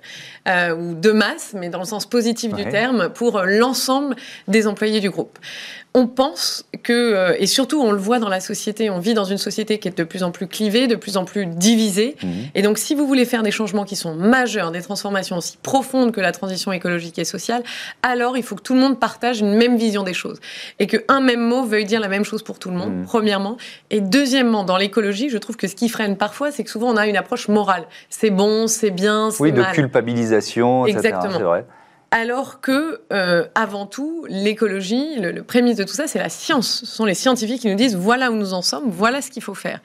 euh, 0.48 0.74
ou 0.74 0.94
de 0.94 1.10
masse, 1.10 1.54
mais 1.54 1.68
dans 1.68 1.78
le 1.78 1.84
sens 1.84 2.06
positif 2.06 2.52
du 2.52 2.68
terme, 2.68 3.08
pour 3.08 3.38
euh, 3.38 3.46
l'ensemble 3.46 4.16
des 4.48 4.66
employés 4.66 5.00
du 5.00 5.10
groupe 5.10 5.38
on 5.96 6.08
pense 6.08 6.66
que, 6.82 6.92
euh, 6.92 7.36
et 7.38 7.46
surtout 7.46 7.80
on 7.80 7.92
le 7.92 7.98
voit 7.98 8.18
dans 8.18 8.28
la 8.28 8.40
société, 8.40 8.90
on 8.90 8.98
vit 8.98 9.14
dans 9.14 9.24
une 9.24 9.38
société 9.38 9.78
qui 9.78 9.86
est 9.86 9.96
de 9.96 10.02
plus 10.02 10.24
en 10.24 10.32
plus 10.32 10.48
clivée, 10.48 10.88
de 10.88 10.96
plus 10.96 11.16
en 11.16 11.24
plus 11.24 11.46
divisée. 11.46 12.16
Mhm. 12.20 12.30
Et 12.56 12.62
donc 12.62 12.78
si 12.78 12.96
vous 12.96 13.06
voulez 13.06 13.24
faire 13.24 13.44
des 13.44 13.52
changements 13.52 13.84
qui 13.84 13.94
sont 13.94 14.16
majeurs, 14.16 14.72
des 14.72 14.82
transformations 14.82 15.36
aussi 15.36 15.56
profondes 15.62 16.10
que 16.10 16.20
la 16.20 16.32
transition 16.32 16.72
écologique 16.72 17.20
et 17.20 17.24
sociale, 17.24 17.62
alors 18.02 18.36
il 18.36 18.42
faut 18.42 18.56
que 18.56 18.62
tout 18.62 18.74
le 18.74 18.80
monde 18.80 18.98
partage 18.98 19.38
une 19.38 19.54
même 19.54 19.76
vision 19.76 20.02
des 20.02 20.14
choses. 20.14 20.40
Et 20.80 20.88
qu'un 20.88 21.20
même 21.20 21.40
mot 21.40 21.62
veuille 21.62 21.84
dire 21.84 22.00
la 22.00 22.08
même 22.08 22.24
chose 22.24 22.42
pour 22.42 22.58
tout 22.58 22.70
le 22.70 22.76
monde, 22.76 22.92
mhm. 22.92 23.04
premièrement. 23.04 23.56
Et 23.90 24.00
deuxièmement, 24.00 24.64
dans 24.64 24.76
l'écologie, 24.76 25.30
je 25.30 25.38
trouve 25.38 25.56
que 25.56 25.68
ce 25.68 25.76
qui 25.76 25.88
freine 25.88 26.16
parfois, 26.16 26.50
c'est 26.50 26.64
que 26.64 26.70
souvent 26.70 26.88
on 26.88 26.96
a 26.96 27.06
une 27.06 27.16
approche 27.16 27.46
morale. 27.46 27.84
C'est 28.10 28.30
bon, 28.30 28.66
c'est 28.66 28.90
bien, 28.90 29.30
c'est 29.30 29.40
Oui, 29.40 29.52
de 29.52 29.62
culpabilisation, 29.72 30.86
etc. 30.86 30.98
Exactement. 30.98 31.38
Vrai. 31.38 31.64
Alors 32.14 32.60
que, 32.60 33.00
euh, 33.12 33.44
avant 33.56 33.86
tout, 33.86 34.24
l'écologie, 34.28 35.16
le, 35.18 35.42
prémisse 35.42 35.76
de 35.76 35.82
tout 35.82 35.94
ça, 35.94 36.06
c'est 36.06 36.20
la 36.20 36.28
science. 36.28 36.82
Ce 36.84 36.86
sont 36.86 37.04
les 37.04 37.14
scientifiques 37.14 37.62
qui 37.62 37.68
nous 37.68 37.74
disent 37.74 37.96
voilà 37.96 38.30
où 38.30 38.36
nous 38.36 38.54
en 38.54 38.62
sommes, 38.62 38.84
voilà 38.86 39.20
ce 39.20 39.32
qu'il 39.32 39.42
faut 39.42 39.54
faire. 39.54 39.80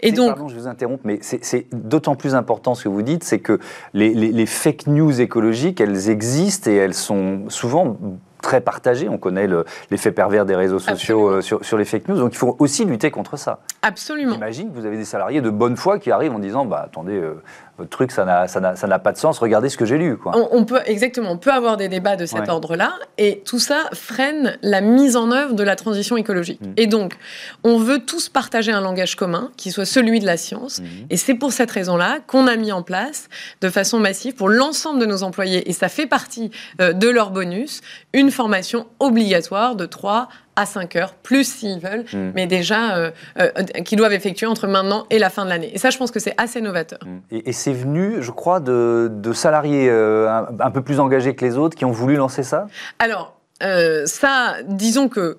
Et 0.00 0.10
donc, 0.10 0.28
pardon, 0.28 0.48
je 0.48 0.56
vous 0.56 0.68
interromps, 0.68 1.02
mais 1.04 1.18
c'est 1.20 1.66
d'autant 1.72 2.16
plus 2.16 2.34
important 2.34 2.74
ce 2.74 2.84
que 2.84 2.88
vous 2.88 3.02
dites, 3.02 3.24
c'est 3.24 3.40
que 3.40 3.60
les, 3.92 4.14
les 4.14 4.46
fake 4.46 4.86
news 4.86 5.20
écologiques, 5.20 5.78
elles 5.78 6.08
existent 6.08 6.70
et 6.70 6.76
elles 6.76 6.94
sont 6.94 7.50
souvent 7.50 7.98
très 8.46 8.60
partagé. 8.60 9.08
On 9.08 9.18
connaît 9.18 9.48
l'effet 9.90 10.12
pervers 10.12 10.46
des 10.46 10.54
réseaux 10.54 10.78
sociaux 10.78 11.28
euh, 11.28 11.40
sur, 11.40 11.64
sur, 11.64 11.76
les 11.76 11.84
fake 11.84 12.08
news. 12.08 12.16
Donc 12.16 12.32
il 12.32 12.38
faut 12.38 12.56
aussi 12.58 12.84
lutter 12.84 13.10
contre 13.10 13.36
ça. 13.36 13.58
Absolument. 13.82 14.34
J'imagine 14.34 14.70
que 14.70 14.78
vous 14.78 14.86
avez 14.86 14.96
des 14.96 15.04
salariés 15.04 15.40
de 15.40 15.50
bonne 15.50 15.76
foi 15.76 15.98
qui 15.98 16.10
arrivent 16.10 16.34
en 16.34 16.38
disant 16.38 16.64
bah, 16.64 16.82
attendez, 16.84 17.16
euh, 17.16 17.42
votre 17.78 17.90
truc, 17.90 18.10
ça 18.10 18.24
n'a 18.24 18.98
pas 18.98 19.12
de 19.12 19.18
sens, 19.18 19.38
regardez 19.38 19.68
ce 19.68 19.76
que 19.76 19.84
j'ai 19.84 19.98
lu. 19.98 20.16
Quoi. 20.16 20.32
On, 20.50 20.64
peut, 20.64 20.80
exactement, 20.86 21.30
on 21.30 21.36
peut 21.36 21.52
avoir 21.52 21.76
des 21.76 21.88
débats 21.88 22.16
de 22.16 22.24
cet 22.24 22.48
ordre-là, 22.48 22.94
et 23.18 23.42
tout 23.44 23.58
ça 23.58 23.84
freine 23.92 24.58
la 24.62 24.80
mise 24.80 25.16
en 25.16 25.30
œuvre 25.30 25.54
de 25.54 25.62
la 25.62 25.76
transition 25.76 26.16
écologique. 26.16 26.60
Mm. 26.60 26.72
Et 26.76 26.86
donc, 26.86 27.16
on 27.64 27.78
veut 27.78 27.98
tous 27.98 28.28
partager 28.28 28.72
un 28.72 28.80
langage 28.80 29.14
commun, 29.14 29.50
qui 29.56 29.70
soit 29.70 29.84
celui 29.84 30.20
de 30.20 30.26
la 30.26 30.36
science, 30.36 30.80
mm. 30.80 30.84
et 31.10 31.16
c'est 31.16 31.34
pour 31.34 31.52
cette 31.52 31.70
raison-là 31.70 32.18
qu'on 32.26 32.46
a 32.46 32.56
mis 32.56 32.72
en 32.72 32.82
place, 32.82 33.28
de 33.60 33.68
façon 33.68 33.98
massive, 33.98 34.34
pour 34.34 34.48
l'ensemble 34.48 34.98
de 34.98 35.06
nos 35.06 35.22
employés, 35.22 35.68
et 35.68 35.72
ça 35.72 35.88
fait 35.88 36.06
partie 36.06 36.50
euh, 36.80 36.92
de 36.92 37.08
leur 37.08 37.30
bonus, 37.30 37.82
une 38.14 38.30
formation 38.30 38.86
obligatoire 39.00 39.76
de 39.76 39.84
3 39.86 40.28
à 40.56 40.66
5 40.66 40.96
heures, 40.96 41.14
plus 41.14 41.44
s'ils 41.44 41.78
veulent, 41.78 42.04
mm. 42.12 42.32
mais 42.34 42.46
déjà 42.46 42.96
euh, 42.96 43.10
euh, 43.38 43.50
qu'ils 43.84 43.98
doivent 43.98 44.14
effectuer 44.14 44.46
entre 44.46 44.66
maintenant 44.66 45.06
et 45.10 45.18
la 45.18 45.30
fin 45.30 45.44
de 45.44 45.50
l'année. 45.50 45.70
Et 45.74 45.78
ça, 45.78 45.90
je 45.90 45.98
pense 45.98 46.10
que 46.10 46.18
c'est 46.18 46.34
assez 46.38 46.60
novateur. 46.60 46.98
Mm. 47.04 47.18
Et, 47.30 47.52
c'est 47.52 47.72
venu, 47.72 48.16
je 48.22 48.30
crois, 48.30 48.60
de, 48.60 49.10
salariés 49.34 49.88
euh, 49.90 50.42
un, 50.58 50.70
peu 50.70 50.82
plus 50.82 50.98
engagés 50.98 51.34
que 51.34 51.44
les 51.44 51.56
autres 51.58 51.76
qui 51.76 51.84
ont 51.84 51.90
voulu 51.90 52.16
lancer 52.16 52.42
ça? 52.42 52.66
Alors, 52.98 53.36
ça, 53.60 54.56
disons 54.66 55.08
que 55.08 55.38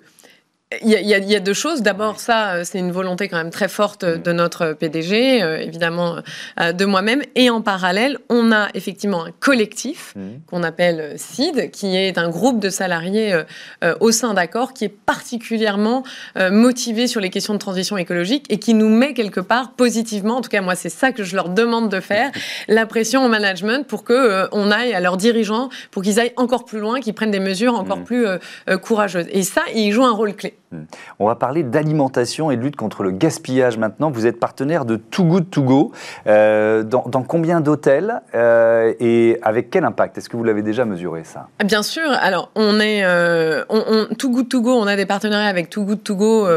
il 0.82 0.90
y, 0.90 0.96
a, 0.96 1.00
il 1.00 1.30
y, 1.30 1.36
a, 1.36 1.40
deux 1.40 1.54
choses. 1.54 1.82
D'abord, 1.82 2.20
ça, 2.20 2.56
euh, 2.56 2.64
c'est 2.66 2.80
une 2.80 2.92
volonté 2.92 3.30
quand 3.30 3.38
même 3.38 3.52
très 3.52 3.70
forte 3.70 4.04
de 4.04 4.32
notre 4.34 4.74
PDG, 4.74 5.42
euh, 5.42 5.60
évidemment, 5.60 6.18
euh, 6.60 6.74
de 6.74 6.84
moi-même. 6.84 7.22
Et 7.36 7.50
en 7.50 7.62
parallèle, 7.62 8.18
on 8.28 8.52
a 8.52 8.68
effectivement 8.74 9.24
un 9.24 9.32
collectif 9.32 10.14
mmh. 10.18 10.22
qu'on 10.48 10.64
appelle 10.64 11.14
CID, 11.16 11.72
qui 11.72 11.96
est 11.96 12.18
un 12.18 12.30
groupe 12.30 12.60
de 12.60 12.70
salariés 12.70 13.44
au 14.00 14.12
sein 14.12 14.34
d'Accord, 14.34 14.74
qui 14.74 14.86
est 14.86 14.90
particulièrement 14.90 16.04
motivé 16.52 17.08
sur 17.08 17.22
les 17.22 17.30
questions 17.30 17.54
de 17.54 17.60
transition 17.60 17.98
écologique 17.98 18.46
et 18.50 18.60
qui 18.60 18.74
nous 18.74 18.90
met 18.90 19.14
quelque 19.14 19.40
part 19.40 19.74
positivement, 19.74 20.38
en 20.38 20.42
tout 20.42 20.50
cas 20.50 20.62
moi 20.62 20.76
c'est 20.76 20.90
ça 20.90 21.12
que 21.12 21.24
je 21.24 21.36
leur 21.36 21.50
demande 21.50 21.90
de 21.90 22.00
faire, 22.00 22.32
la 22.68 22.86
pression 22.86 23.26
au 23.26 23.30
management 23.30 23.88
pour 23.88 24.04
que 24.04 24.48
on 24.52 24.72
aille 24.72 24.94
à 24.94 25.00
leurs 25.00 25.18
dirigeants, 25.18 25.70
pour 25.92 26.04
qu'ils 26.04 26.20
aillent 26.20 26.34
encore 26.36 26.66
plus 26.66 26.80
loin, 26.80 27.00
qu'ils 27.00 27.14
prennent 27.14 27.32
des 27.32 27.40
mesures 27.40 27.76
encore 27.76 28.00
mmh. 28.00 28.06
plus 28.06 28.26
courageuses. 28.82 29.28
Et 29.32 29.44
ça, 29.44 29.64
ils 29.74 29.92
jouent 29.92 30.06
un 30.06 30.12
rôle 30.12 30.36
clé. 30.36 30.57
Hmm. 30.72 30.84
On 31.20 31.28
va 31.28 31.36
parler 31.36 31.64
d'alimentation 31.64 32.52
et 32.52 32.58
de 32.58 32.62
lutte 32.62 32.76
contre 32.76 33.02
le 33.02 33.12
gaspillage 33.12 33.78
maintenant. 33.78 34.12
Vous 34.12 34.26
êtes 34.26 34.38
partenaire 34.38 34.84
de 34.84 34.98
Too 34.98 35.24
Good 35.24 35.50
To 35.50 35.64
Go. 35.64 35.92
Euh, 36.28 36.84
dans, 36.84 37.24
combien 37.24 37.62
d'hôtels 37.62 38.22
euh, 38.36 38.94
et 39.00 39.40
avec 39.44 39.70
quel 39.70 39.86
impact? 39.86 40.18
Est-ce 40.18 40.28
que 40.28 40.36
vous 40.36 40.44
l'avez 40.44 40.64
déjà 40.64 40.84
mesuré 40.84 41.24
ça? 41.24 41.48
Bien 41.64 41.84
sûr. 41.84 42.10
Alors, 42.20 42.52
on 42.56 42.82
est 42.82 43.06
euh, 43.06 43.64
Too 44.18 44.30
Good 44.30 44.50
To 44.50 44.62
Go. 44.62 44.72
On 44.72 44.88
a 44.88 44.98
des 44.98 45.06
partenariats 45.06 45.48
avec 45.48 45.70
Too 45.70 45.86
Good 45.86 46.04
To 46.04 46.16
Go 46.18 46.48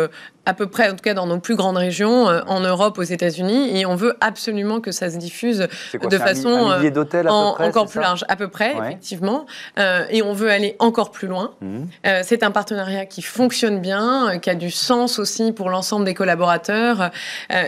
à 0.50 0.54
peu 0.54 0.66
près, 0.66 0.88
en 0.90 0.96
tout 0.96 1.04
cas 1.04 1.14
dans 1.14 1.28
nos 1.28 1.38
plus 1.38 1.54
grandes 1.54 1.76
régions, 1.76 2.28
euh, 2.28 2.40
en 2.48 2.58
Europe, 2.58 2.98
aux 2.98 3.04
États-Unis, 3.04 3.78
et 3.78 3.86
on 3.86 3.94
veut 3.94 4.16
absolument 4.20 4.80
que 4.80 4.90
ça 4.90 5.08
se 5.08 5.16
diffuse 5.16 5.68
de 5.94 6.18
façon 6.18 6.48
un 6.48 6.82
euh, 6.82 7.56
encore 7.60 7.86
plus 7.86 8.00
large, 8.00 8.24
à 8.28 8.34
peu 8.34 8.48
près, 8.48 8.74
effectivement, 8.76 9.46
euh, 9.78 10.04
et 10.10 10.22
on 10.22 10.32
veut 10.32 10.50
aller 10.50 10.74
encore 10.80 11.12
plus 11.12 11.28
loin. 11.28 11.52
Mhm. 11.60 11.86
c'est 12.24 12.42
un 12.42 12.50
partenariat 12.50 13.06
qui 13.06 13.22
fonctionne 13.22 13.78
bien, 13.78 14.40
qui 14.40 14.50
a 14.50 14.56
du 14.56 14.72
sens 14.72 15.20
aussi 15.20 15.52
pour 15.52 15.70
l'ensemble 15.70 16.04
des 16.04 16.14
collaborateurs, 16.14 17.10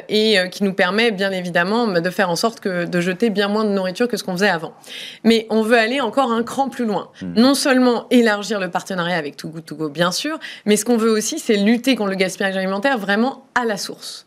et 0.09 0.37
qui 0.51 0.65
nous 0.65 0.73
permet 0.73 1.13
bien 1.13 1.31
évidemment 1.31 1.87
de 1.87 2.11
faire 2.11 2.31
en 2.31 2.37
sorte 2.37 2.59
que 2.59 2.85
de 2.85 3.01
jeter 3.01 3.31
bien 3.31 3.47
moins 3.47 3.65
de 3.65 3.71
nourriture 3.71 4.09
que 4.09 4.17
ce 4.17 4.25
qu'on 4.25 4.33
faisait 4.33 4.49
avant. 4.49 4.73
Mais 5.23 5.47
on 5.51 5.63
veut 5.63 5.79
aller 5.79 6.01
encore 6.01 6.33
un 6.33 6.43
cran 6.43 6.69
plus 6.69 6.85
loin. 6.85 7.11
Mhm. 7.21 7.35
Non 7.37 7.55
seulement 7.55 8.07
élargir 8.11 8.59
le 8.59 8.71
partenariat 8.71 9.17
avec 9.17 9.37
Too 9.37 9.51
Good 9.51 9.65
To 9.67 9.77
Go, 9.77 9.89
bien 9.89 10.11
sûr, 10.11 10.39
mais 10.67 10.77
ce 10.77 10.85
qu'on 10.85 10.97
veut 10.97 11.11
aussi, 11.11 11.39
c'est 11.39 11.57
lutter 11.57 11.95
contre 11.95 12.11
le 12.11 12.17
gaspillage 12.17 12.57
alimentaire 12.57 12.72
vraiment 12.99 13.47
à 13.55 13.65
la 13.65 13.77
source. 13.77 14.27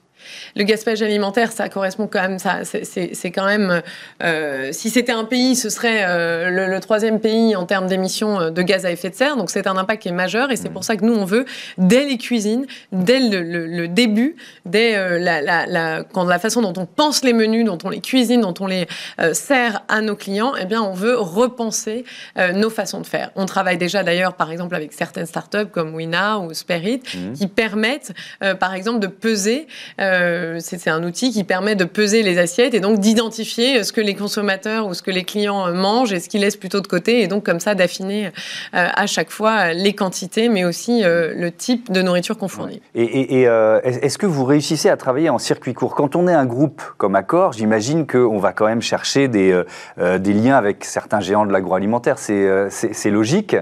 Le 0.55 0.63
gaspillage 0.63 1.01
alimentaire, 1.01 1.51
ça 1.51 1.69
correspond 1.69 2.07
quand 2.07 2.21
même, 2.21 2.39
ça, 2.39 2.59
c'est 2.63 3.31
quand 3.31 3.45
même, 3.45 3.81
euh, 4.23 4.69
si 4.71 4.89
c'était 4.89 5.11
un 5.11 5.25
pays, 5.25 5.55
ce 5.55 5.69
serait 5.69 6.05
euh, 6.07 6.67
le, 6.67 6.79
troisième 6.79 7.19
pays 7.19 7.55
en 7.55 7.65
termes 7.65 7.87
d'émissions 7.87 8.39
euh, 8.39 8.49
de 8.51 8.61
gaz 8.61 8.85
à 8.85 8.91
effet 8.91 9.09
de 9.09 9.15
serre. 9.15 9.37
Donc 9.37 9.49
c'est 9.49 9.67
un 9.67 9.77
impact 9.77 10.03
qui 10.03 10.09
est 10.09 10.13
majeur 10.13 10.51
et 10.51 10.55
c'est 10.55 10.69
pour 10.69 10.83
ça 10.83 10.95
que 10.95 11.05
nous 11.05 11.13
on 11.13 11.25
veut 11.25 11.45
dès 11.77 12.05
les 12.05 12.17
cuisines, 12.17 12.65
dès 12.91 13.19
le, 13.19 13.87
début, 13.87 14.35
dès 14.65 15.19
la, 15.19 15.41
la, 15.41 16.03
quand 16.03 16.25
la 16.25 16.39
façon 16.39 16.61
dont 16.61 16.73
on 16.77 16.85
pense 16.85 17.23
les 17.23 17.33
menus, 17.33 17.65
dont 17.65 17.77
on 17.83 17.89
les 17.89 18.01
cuisine, 18.01 18.41
dont 18.41 18.53
on 18.59 18.67
les 18.67 18.87
sert 19.33 19.83
à 19.87 20.01
nos 20.01 20.15
clients, 20.15 20.53
eh 20.59 20.65
bien 20.65 20.81
on 20.81 20.93
veut 20.93 21.17
repenser 21.17 22.05
nos 22.53 22.69
façons 22.69 23.01
de 23.01 23.05
faire. 23.05 23.31
On 23.35 23.45
travaille 23.45 23.77
déjà 23.77 24.03
d'ailleurs 24.03 24.33
par 24.33 24.51
exemple 24.51 24.75
avec 24.75 24.93
certaines 24.93 25.25
startups 25.25 25.67
comme 25.71 25.95
Wina 25.95 26.39
ou 26.39 26.53
Spirit 26.53 27.01
mmh. 27.13 27.33
qui 27.33 27.47
permettent 27.47 28.13
par 28.59 28.73
exemple 28.73 28.99
de 28.99 29.07
peser 29.07 29.67
euh, 29.99 30.14
c'est 30.59 30.89
un 30.89 31.03
outil 31.03 31.31
qui 31.31 31.43
permet 31.43 31.75
de 31.75 31.85
peser 31.85 32.23
les 32.23 32.37
assiettes 32.37 32.73
et 32.73 32.79
donc 32.79 32.99
d'identifier 32.99 33.83
ce 33.83 33.91
que 33.91 34.01
les 34.01 34.15
consommateurs 34.15 34.87
ou 34.87 34.93
ce 34.93 35.01
que 35.01 35.11
les 35.11 35.23
clients 35.23 35.73
mangent 35.73 36.13
et 36.13 36.19
ce 36.19 36.29
qu'ils 36.29 36.41
laissent 36.41 36.55
plutôt 36.55 36.81
de 36.81 36.87
côté 36.87 37.21
et 37.21 37.27
donc 37.27 37.45
comme 37.45 37.59
ça 37.59 37.75
d'affiner 37.75 38.27
euh, 38.27 38.29
à 38.71 39.07
chaque 39.07 39.29
fois 39.29 39.73
les 39.73 39.93
quantités 39.93 40.49
mais 40.49 40.65
aussi 40.65 41.03
euh, 41.03 41.33
le 41.35 41.51
type 41.51 41.91
de 41.91 42.01
nourriture 42.01 42.37
qu'on 42.37 42.47
fournit. 42.47 42.81
Et, 42.93 43.43
est-ce 43.43 44.17
que 44.17 44.25
vous 44.25 44.45
réussissez 44.45 44.89
à 44.89 44.97
travailler 44.97 45.29
en 45.29 45.37
circuit 45.37 45.73
court? 45.73 45.95
Quand 45.95 46.15
on 46.15 46.27
est 46.27 46.33
un 46.33 46.45
groupe 46.45 46.81
comme 46.97 47.15
Accor, 47.15 47.53
j'imagine 47.53 48.07
qu'on 48.07 48.37
va 48.37 48.53
quand 48.53 48.65
même 48.65 48.81
chercher 48.81 49.27
des, 49.27 49.61
des 49.97 50.33
liens 50.33 50.55
avec 50.55 50.83
certains 50.85 51.19
géants 51.19 51.45
de 51.45 51.51
l'agroalimentaire, 51.51 52.17
c'est 52.17 53.09
logique. 53.11 53.55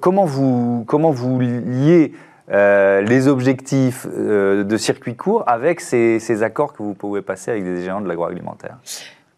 comment, 0.00 0.24
vous, 0.24 0.84
comment 0.86 1.10
vous 1.10 1.40
liez 1.40 2.12
euh, 2.50 3.00
les 3.00 3.26
objectifs 3.26 4.06
euh, 4.06 4.64
de 4.64 4.76
circuit 4.76 5.16
court 5.16 5.44
avec 5.46 5.80
ces, 5.80 6.18
ces, 6.18 6.42
accords 6.42 6.74
que 6.74 6.82
vous 6.82 6.92
pouvez 6.92 7.22
passer 7.22 7.50
avec 7.50 7.64
des 7.64 7.82
géants 7.82 8.02
de 8.02 8.08
l'agroalimentaire 8.08 8.76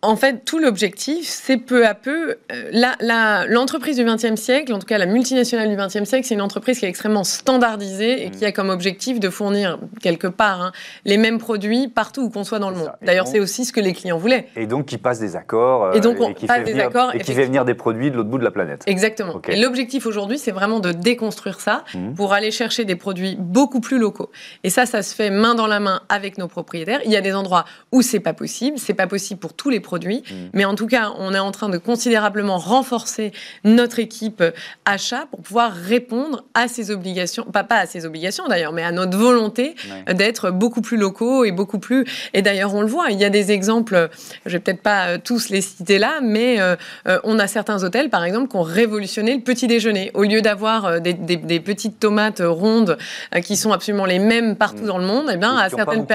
en 0.02 0.16
fait, 0.16 0.44
tout 0.44 0.58
l'objectif, 0.58 1.26
c'est 1.26 1.56
peu 1.56 1.86
à 1.86 1.94
peu. 1.94 2.36
Euh, 2.52 3.46
l'entreprise 3.48 3.96
du 3.96 4.04
XXe 4.04 4.40
siècle, 4.40 4.72
en 4.72 4.78
tout 4.78 4.86
cas 4.86 4.98
la 4.98 5.06
multinationale 5.06 5.68
du 5.68 5.76
XXe 5.76 6.08
siècle, 6.08 6.26
c'est 6.26 6.34
une 6.34 6.42
entreprise 6.42 6.78
qui 6.78 6.84
est 6.84 6.88
extrêmement 6.88 7.24
standardisée 7.24 8.26
et 8.26 8.30
qui 8.30 8.44
a 8.44 8.52
comme 8.52 8.70
objectif 8.70 9.20
de 9.20 9.30
fournir 9.30 9.78
quelque 10.00 10.26
part 10.26 10.62
hein, 10.62 10.72
les 11.04 11.16
mêmes 11.16 11.38
produits 11.38 11.88
partout 11.88 12.22
où 12.22 12.30
qu'on 12.30 12.44
soit 12.44 12.58
dans 12.58 12.70
le 12.70 12.76
monde. 12.76 12.92
D'ailleurs, 13.02 13.26
c'est 13.26 13.40
aussi 13.40 13.64
ce 13.64 13.72
que 13.72 13.80
les 13.80 13.92
clients 13.92 14.18
voulaient. 14.18 14.48
Et 14.54 14.66
donc, 14.66 14.86
qui 14.86 14.98
passe 14.98 15.18
des 15.18 15.34
accords. 15.34 15.94
et 15.96 16.00
donc, 16.00 16.20
on 16.20 16.34
qui 16.34 16.46
passe 16.46 16.64
des 16.64 16.78
accords. 16.78 17.14
Et 17.14 17.20
qui 17.20 17.32
fait 17.32 17.46
venir 17.46 17.64
des 17.64 17.74
produits 17.74 18.10
de 18.10 18.16
l'autre 18.16 18.28
bout 18.28 18.38
de 18.38 18.44
la 18.44 18.50
planète. 18.50 18.82
Exactement. 18.86 19.40
Et 19.48 19.56
l'objectif 19.56 20.06
aujourd'hui, 20.06 20.38
c'est 20.38 20.52
vraiment 20.52 20.80
de 20.80 20.92
déconstruire 20.92 21.60
ça 21.60 21.84
mmh. 21.94 22.14
pour 22.14 22.32
aller 22.32 22.50
chercher 22.50 22.84
des 22.84 22.96
produits 22.96 23.36
beaucoup 23.38 23.80
plus 23.80 23.98
locaux. 23.98 24.30
Et 24.62 24.70
ça, 24.70 24.86
ça 24.86 25.02
se 25.02 25.14
fait 25.14 25.30
main 25.30 25.54
dans 25.54 25.66
la 25.66 25.80
main 25.80 26.02
avec 26.08 26.38
nos 26.38 26.48
propriétaires. 26.48 27.00
Il 27.04 27.10
y 27.10 27.16
a 27.16 27.20
des 27.20 27.34
endroits 27.34 27.64
où 27.92 28.02
c'est 28.02 28.20
pas 28.20 28.34
possible. 28.34 28.78
C'est 28.78 28.94
pas 28.94 29.06
possible 29.06 29.40
pour 29.40 29.54
tous 29.54 29.70
les 29.70 29.80
produits 29.86 30.16
Mm. 30.30 30.34
Mais 30.52 30.64
en 30.64 30.74
tout 30.74 30.86
cas, 30.86 31.12
on 31.18 31.34
est 31.34 31.38
en 31.38 31.52
train 31.52 31.68
de 31.68 31.78
considérablement 31.78 32.58
renforcer 32.58 33.32
notre 33.64 33.98
équipe 33.98 34.42
achat 34.84 35.26
pour 35.30 35.40
pouvoir 35.40 35.72
répondre 35.72 36.44
à 36.54 36.68
ces 36.68 36.90
obligations, 36.90 37.44
pas, 37.44 37.64
pas 37.64 37.78
à 37.78 37.86
ces 37.86 38.06
obligations 38.06 38.48
d'ailleurs, 38.48 38.72
mais 38.72 38.82
à 38.82 38.92
notre 38.92 39.16
volonté 39.16 39.74
d'être 40.12 40.50
beaucoup 40.50 40.80
plus 40.80 40.96
locaux 40.96 41.44
et 41.44 41.52
beaucoup 41.52 41.78
plus. 41.78 42.04
Et 42.34 42.42
d'ailleurs, 42.42 42.74
on 42.74 42.80
le 42.80 42.86
voit, 42.86 43.10
il 43.10 43.18
y 43.18 43.24
a 43.24 43.30
des 43.30 43.52
exemples, 43.52 44.08
je 44.44 44.52
vais 44.52 44.60
peut-être 44.60 44.82
pas 44.82 45.08
euh, 45.08 45.18
tous 45.22 45.48
les 45.48 45.60
citer 45.60 45.98
là, 45.98 46.20
mais 46.22 46.60
euh, 46.60 46.76
euh, 47.08 47.18
on 47.24 47.38
a 47.38 47.46
certains 47.46 47.82
hôtels, 47.84 48.10
par 48.10 48.24
exemple, 48.24 48.48
qui 48.48 48.56
ont 48.56 48.62
révolutionné 48.62 49.34
le 49.34 49.42
petit 49.42 49.66
déjeuner. 49.66 50.10
Au 50.14 50.22
lieu 50.22 50.40
d'avoir 50.40 51.00
des, 51.00 51.14
petites 51.60 51.98
tomates 51.98 52.42
rondes 52.44 52.96
qui 53.42 53.56
sont 53.56 53.72
absolument 53.72 54.04
les 54.04 54.18
mêmes 54.18 54.56
partout 54.56 54.84
mm. 54.84 54.86
dans 54.86 54.98
le 54.98 55.06
monde, 55.06 55.30
eh 55.32 55.36
bien, 55.36 55.56
à 55.56 55.68
certaines 55.68 56.06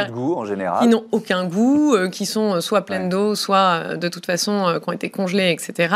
général, 0.46 0.82
qui 0.82 0.88
n'ont 0.88 1.06
aucun 1.12 1.46
goût, 1.46 1.96
qui 2.12 2.26
sont 2.26 2.62
soit 2.62 2.86
pleines 2.86 3.10
d'eau, 3.10 3.36
soit 3.36 3.61
euh, 3.62 3.96
de 3.96 4.08
toute 4.08 4.26
façon 4.26 4.68
euh, 4.68 4.80
qui 4.80 4.90
ont 4.90 4.92
été 4.92 5.10
congelés, 5.10 5.52
etc. 5.52 5.96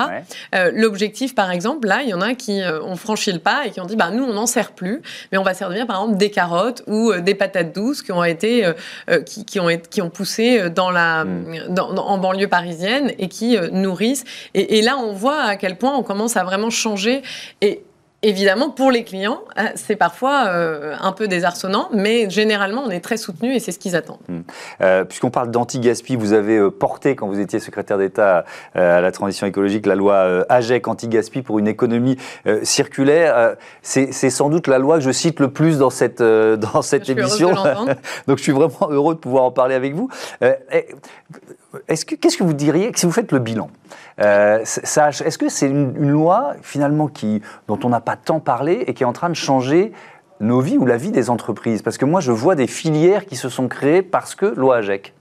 Euh, 0.53 0.71
l'objectif, 0.73 1.35
par 1.35 1.51
exemple, 1.51 1.87
là, 1.87 2.01
il 2.03 2.09
y 2.09 2.13
en 2.13 2.21
a 2.21 2.33
qui 2.33 2.61
ont 2.83 2.95
franchi 2.95 3.31
le 3.31 3.39
pas 3.39 3.65
et 3.65 3.71
qui 3.71 3.81
ont 3.81 3.85
dit, 3.85 3.95
bah, 3.95 4.09
nous, 4.11 4.23
on 4.23 4.33
n'en 4.33 4.45
sert 4.45 4.71
plus, 4.71 5.01
mais 5.31 5.37
on 5.37 5.43
va 5.43 5.53
servir, 5.53 5.87
par 5.87 6.01
exemple, 6.01 6.17
des 6.17 6.29
carottes 6.29 6.83
ou 6.87 7.13
des 7.13 7.35
patates 7.35 7.73
douces 7.73 8.01
qui 8.01 8.11
ont 8.11 8.23
été, 8.23 8.71
qui, 9.25 9.59
ont, 9.59 9.67
qui 9.89 10.01
ont 10.01 10.09
poussé 10.09 10.69
dans 10.69 10.91
la, 10.91 11.25
hmm. 11.25 11.79
en 11.97 12.17
banlieue 12.17 12.47
parisienne 12.47 13.11
et 13.19 13.27
qui 13.27 13.57
nourrissent. 13.71 14.25
Et, 14.53 14.77
et 14.77 14.81
là, 14.81 14.97
on 14.97 15.13
voit 15.13 15.41
à 15.41 15.55
quel 15.55 15.77
point 15.77 15.95
on 15.95 16.03
commence 16.03 16.37
à 16.37 16.43
vraiment 16.43 16.69
changer. 16.69 17.21
Et 17.61 17.83
évidemment, 18.27 18.69
pour 18.69 18.91
les 18.91 19.03
clients, 19.03 19.41
c'est 19.75 19.95
parfois 19.95 20.49
un 20.99 21.11
peu 21.11 21.27
désarçonnant, 21.27 21.89
mais 21.93 22.29
généralement, 22.29 22.83
on 22.85 22.89
est 22.89 22.99
très 22.99 23.17
soutenu 23.17 23.53
et 23.53 23.59
c'est 23.59 23.71
ce 23.71 23.79
qu'ils 23.79 23.95
attendent. 23.95 24.19
Hmm. 24.27 25.03
Puisqu'on 25.05 25.29
parle 25.29 25.51
d'anti-gaspi, 25.51 26.15
vous 26.15 26.33
avez 26.33 26.69
porté, 26.71 27.15
quand 27.15 27.27
vous 27.27 27.39
étiez 27.39 27.59
secrétaire 27.59 27.97
d'État 27.97 28.45
à 28.73 29.01
la 29.01 29.11
transition 29.11 29.47
écologique, 29.47 29.85
la 29.85 29.95
loi 29.95 30.45
AGEC 30.49 30.87
anti-gaspi 30.87 31.41
pour 31.41 31.59
une 31.59 31.67
économie 31.67 32.17
circulaire. 32.63 33.55
C'est 33.81 34.11
sans 34.11 34.49
doute 34.49 34.67
la 34.67 34.79
loi 34.79 34.97
que 34.97 35.03
je 35.03 35.11
cite 35.11 35.39
le 35.39 35.51
plus 35.51 35.77
dans 35.77 35.89
cette, 35.89 36.21
dans 36.21 36.81
cette 36.81 37.09
émission. 37.09 37.53
Donc 38.27 38.37
je 38.37 38.43
suis 38.43 38.51
vraiment 38.51 38.89
heureux 38.89 39.15
de 39.15 39.19
pouvoir 39.19 39.43
en 39.43 39.51
parler 39.51 39.75
avec 39.75 39.93
vous. 39.93 40.09
Qu'est-ce 41.87 42.37
que 42.37 42.43
vous 42.43 42.53
diriez 42.53 42.91
si 42.95 43.05
vous 43.05 43.11
faites 43.11 43.31
le 43.31 43.39
bilan 43.39 43.69
euh, 44.19 44.59
Est-ce 44.59 45.37
que 45.37 45.49
c'est 45.49 45.67
une, 45.67 46.09
loi 46.09 46.53
finalement 46.61 47.09
dont 47.67 47.79
on 47.83 47.89
n'a 47.89 48.01
pas 48.01 48.15
tant 48.15 48.39
parlé 48.39 48.83
et 48.87 48.93
qui 48.93 49.03
est 49.03 49.05
en 49.05 49.13
train 49.13 49.29
de 49.29 49.35
changer 49.35 49.91
nos 50.39 50.59
vies 50.59 50.77
ou 50.77 50.85
la 50.85 50.97
vie 50.97 51.11
des 51.11 51.29
entreprises? 51.29 51.81
Parce 51.81 51.97
que 51.97 52.05
moi, 52.05 52.21
je 52.21 52.31
vois 52.31 52.55
des 52.55 52.67
filières 52.67 53.25
qui 53.25 53.35
se 53.35 53.49
sont 53.49 53.67
créées 53.67 54.01
parce 54.01 54.35
que 54.35 54.45
loi 54.45 54.77
AGEC. 54.77 55.13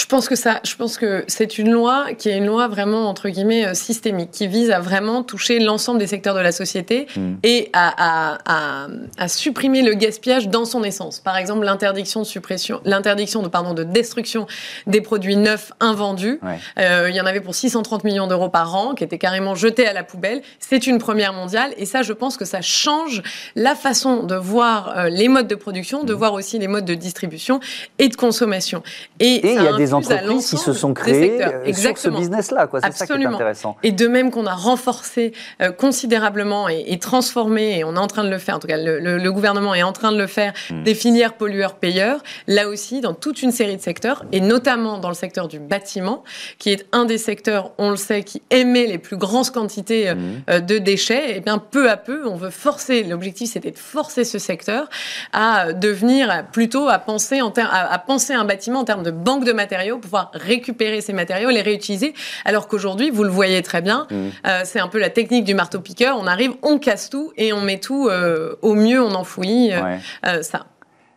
Je 0.00 0.06
pense 0.06 0.30
que 0.30 0.34
ça, 0.34 0.60
je 0.64 0.74
pense 0.76 0.96
que 0.96 1.24
c'est 1.28 1.58
une 1.58 1.70
loi 1.70 2.06
qui 2.16 2.30
est 2.30 2.38
une 2.38 2.46
loi 2.46 2.68
vraiment 2.68 3.06
entre 3.10 3.28
guillemets 3.28 3.66
euh, 3.66 3.74
systémique, 3.74 4.30
qui 4.30 4.46
vise 4.46 4.70
à 4.70 4.80
vraiment 4.80 5.22
toucher 5.22 5.58
l'ensemble 5.58 5.98
des 5.98 6.06
secteurs 6.06 6.34
de 6.34 6.40
la 6.40 6.52
société 6.52 7.06
hmm. 7.14 7.34
et 7.42 7.68
à, 7.74 8.38
à, 8.46 8.88
à, 9.18 9.28
supprimer 9.28 9.82
le 9.82 9.92
gaspillage 9.92 10.48
dans 10.48 10.64
son 10.64 10.84
essence. 10.84 11.20
Par 11.20 11.36
exemple, 11.36 11.66
l'interdiction 11.66 12.20
de 12.20 12.26
suppression, 12.26 12.80
l'interdiction 12.86 13.42
de 13.42 13.48
pardon 13.48 13.74
de 13.74 13.84
destruction 13.84 14.46
des 14.86 15.02
produits 15.02 15.36
neufs 15.36 15.70
invendus. 15.80 16.40
Euh, 16.78 17.08
il 17.10 17.14
y 17.14 17.20
en 17.20 17.26
avait 17.26 17.42
pour 17.42 17.54
630 17.54 18.02
millions 18.04 18.26
d'euros 18.26 18.48
par 18.48 18.74
an, 18.74 18.94
qui 18.94 19.04
étaient 19.04 19.18
carrément 19.18 19.54
jetés 19.54 19.86
à 19.86 19.92
la 19.92 20.02
poubelle. 20.02 20.40
C'est 20.60 20.86
une 20.86 20.96
première 20.96 21.34
mondiale 21.34 21.74
et 21.76 21.84
ça, 21.84 22.00
je 22.00 22.14
pense 22.14 22.38
que 22.38 22.46
ça 22.46 22.62
change 22.62 23.22
la 23.54 23.74
façon 23.74 24.22
de 24.22 24.34
voir 24.34 24.96
euh, 24.96 25.08
les 25.10 25.28
modes 25.28 25.48
de 25.48 25.56
production, 25.56 26.04
de 26.04 26.14
hmm. 26.14 26.16
voir 26.16 26.32
aussi 26.32 26.58
les 26.58 26.68
modes 26.68 26.86
de 26.86 26.94
distribution 26.94 27.60
et 27.98 28.08
de 28.08 28.16
consommation. 28.16 28.82
Et, 29.18 29.46
il 29.46 29.62
y 29.62 29.68
a 29.68 29.74
des 29.74 29.89
entreprises 29.94 30.48
qui 30.48 30.56
se 30.56 30.72
sont 30.72 30.94
créées 30.94 31.42
euh, 31.42 31.72
sur 31.72 31.98
ce 31.98 32.08
business-là. 32.08 32.68
C'est 32.82 32.92
ça 32.92 33.06
qui 33.06 33.12
est 33.22 33.26
intéressant. 33.26 33.76
Et 33.82 33.92
de 33.92 34.06
même 34.08 34.30
qu'on 34.30 34.46
a 34.46 34.54
renforcé 34.54 35.32
euh, 35.60 35.72
considérablement 35.72 36.68
et, 36.68 36.98
transformé, 36.98 37.78
et 37.78 37.84
on 37.84 37.96
est 37.96 37.98
en 37.98 38.06
train 38.06 38.24
de 38.24 38.30
le 38.30 38.38
faire, 38.38 38.56
en 38.56 38.58
tout 38.58 38.66
cas 38.66 38.76
le, 38.76 39.30
gouvernement 39.30 39.74
est 39.74 39.82
en 39.82 39.92
train 39.92 40.12
de 40.12 40.18
le 40.18 40.26
faire, 40.26 40.52
hmm. 40.70 40.82
des 40.82 40.94
filières 40.94 41.34
pollueurs-payeurs, 41.34 42.22
là 42.46 42.68
aussi 42.68 43.00
dans 43.00 43.14
toute 43.14 43.42
une 43.42 43.52
série 43.52 43.76
de 43.76 43.82
secteurs, 43.82 44.24
et 44.32 44.40
notamment 44.40 44.98
dans 44.98 45.08
le 45.08 45.14
secteur 45.14 45.48
du 45.48 45.58
bâtiment, 45.58 46.24
qui 46.58 46.70
est 46.70 46.86
un 46.92 47.04
des 47.04 47.18
secteurs, 47.18 47.72
on 47.78 47.90
le 47.90 47.96
sait, 47.96 48.22
qui 48.22 48.42
émet 48.50 48.86
les 48.86 48.98
plus 48.98 49.16
grandes 49.16 49.50
quantités 49.50 50.08
euh, 50.08 50.14
hmm. 50.14 50.66
de 50.66 50.78
déchets, 50.78 51.36
et 51.36 51.40
bien 51.40 51.58
peu 51.58 51.90
à 51.90 51.96
peu, 51.96 52.26
on 52.26 52.36
veut 52.36 52.50
forcer, 52.50 53.02
l'objectif 53.04 53.52
c'était 53.52 53.70
de 53.70 53.78
forcer 53.78 54.24
ce 54.24 54.38
secteur 54.38 54.88
à 55.32 55.72
devenir 55.72 56.44
plutôt 56.52 56.88
à 56.88 56.98
penser, 56.98 57.40
en 57.40 57.50
à, 57.56 57.92
à 57.92 57.98
penser 57.98 58.34
un 58.34 58.44
bâtiment 58.44 58.80
en 58.80 58.84
termes 58.84 59.02
de 59.02 59.10
banque 59.10 59.44
de 59.44 59.52
matériaux 59.52 59.69
pouvoir 60.00 60.30
récupérer 60.34 61.00
ces 61.00 61.12
matériaux, 61.12 61.50
les 61.50 61.62
réutiliser. 61.62 62.14
Alors 62.44 62.68
qu'aujourd'hui, 62.68 63.10
vous 63.10 63.24
le 63.24 63.30
voyez 63.30 63.62
très 63.62 63.82
bien, 63.82 64.06
mmh. 64.10 64.14
euh, 64.46 64.60
c'est 64.64 64.80
un 64.80 64.88
peu 64.88 64.98
la 64.98 65.10
technique 65.10 65.44
du 65.44 65.54
marteau-piqueur. 65.54 66.16
On 66.18 66.26
arrive, 66.26 66.52
on 66.62 66.78
casse 66.78 67.10
tout 67.10 67.32
et 67.36 67.52
on 67.52 67.60
met 67.60 67.78
tout 67.78 68.08
euh, 68.08 68.56
au 68.62 68.74
mieux, 68.74 69.02
on 69.02 69.14
enfouit 69.14 69.72
euh, 69.72 70.42
ça. 70.42 70.66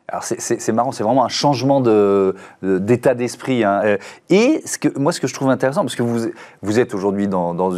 Alors 0.10 0.24
c'est 0.24 0.72
marrant, 0.74 0.92
c'est 0.92 1.04
vraiment 1.04 1.26
un 1.26 1.30
changement 1.30 1.82
d'état 2.62 3.16
d'esprit. 3.16 3.64
Hein. 3.64 3.98
Et 4.30 4.62
ce 4.64 4.78
que, 4.78 5.00
moi, 5.00 5.12
ce 5.12 5.20
que 5.20 5.26
je 5.26 5.34
trouve 5.34 5.50
intéressant, 5.50 5.82
parce 5.82 5.96
que 5.96 6.04
vous, 6.04 6.28
vous 6.62 6.80
êtes 6.80 6.94
aujourd'hui 6.94 7.28
dans, 7.28 7.56
dans, 7.56 7.72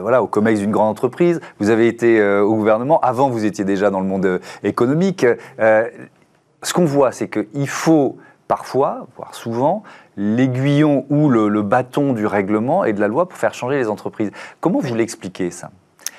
voilà, 0.00 0.22
au 0.22 0.26
COMEX 0.26 0.58
d'une 0.58 0.72
grande 0.72 0.88
entreprise, 0.88 1.40
vous 1.60 1.70
avez 1.70 1.86
été 1.86 2.20
au 2.40 2.56
gouvernement, 2.56 2.98
avant 3.00 3.28
vous 3.28 3.44
étiez 3.44 3.64
déjà 3.64 3.90
dans 3.90 4.00
le 4.00 4.06
monde 4.06 4.40
économique. 4.64 5.24
ce 5.58 6.72
qu'on 6.72 6.86
voit, 6.86 7.12
c'est 7.12 7.28
qu'il 7.28 7.68
faut 7.68 8.16
parfois, 8.48 9.06
voire 9.16 9.34
souvent, 9.34 9.82
l'aiguillon 10.16 11.06
ou 11.10 11.28
le, 11.28 11.62
bâton 11.62 12.12
du 12.12 12.26
règlement 12.26 12.84
et 12.84 12.92
de 12.92 13.00
la 13.00 13.08
loi 13.08 13.28
pour 13.28 13.38
faire 13.38 13.54
changer 13.54 13.76
les 13.76 13.88
entreprises. 13.88 14.30
Comment 14.60 14.80
vous 14.80 14.94
l'expliquez 14.94 15.50
ça? 15.50 15.70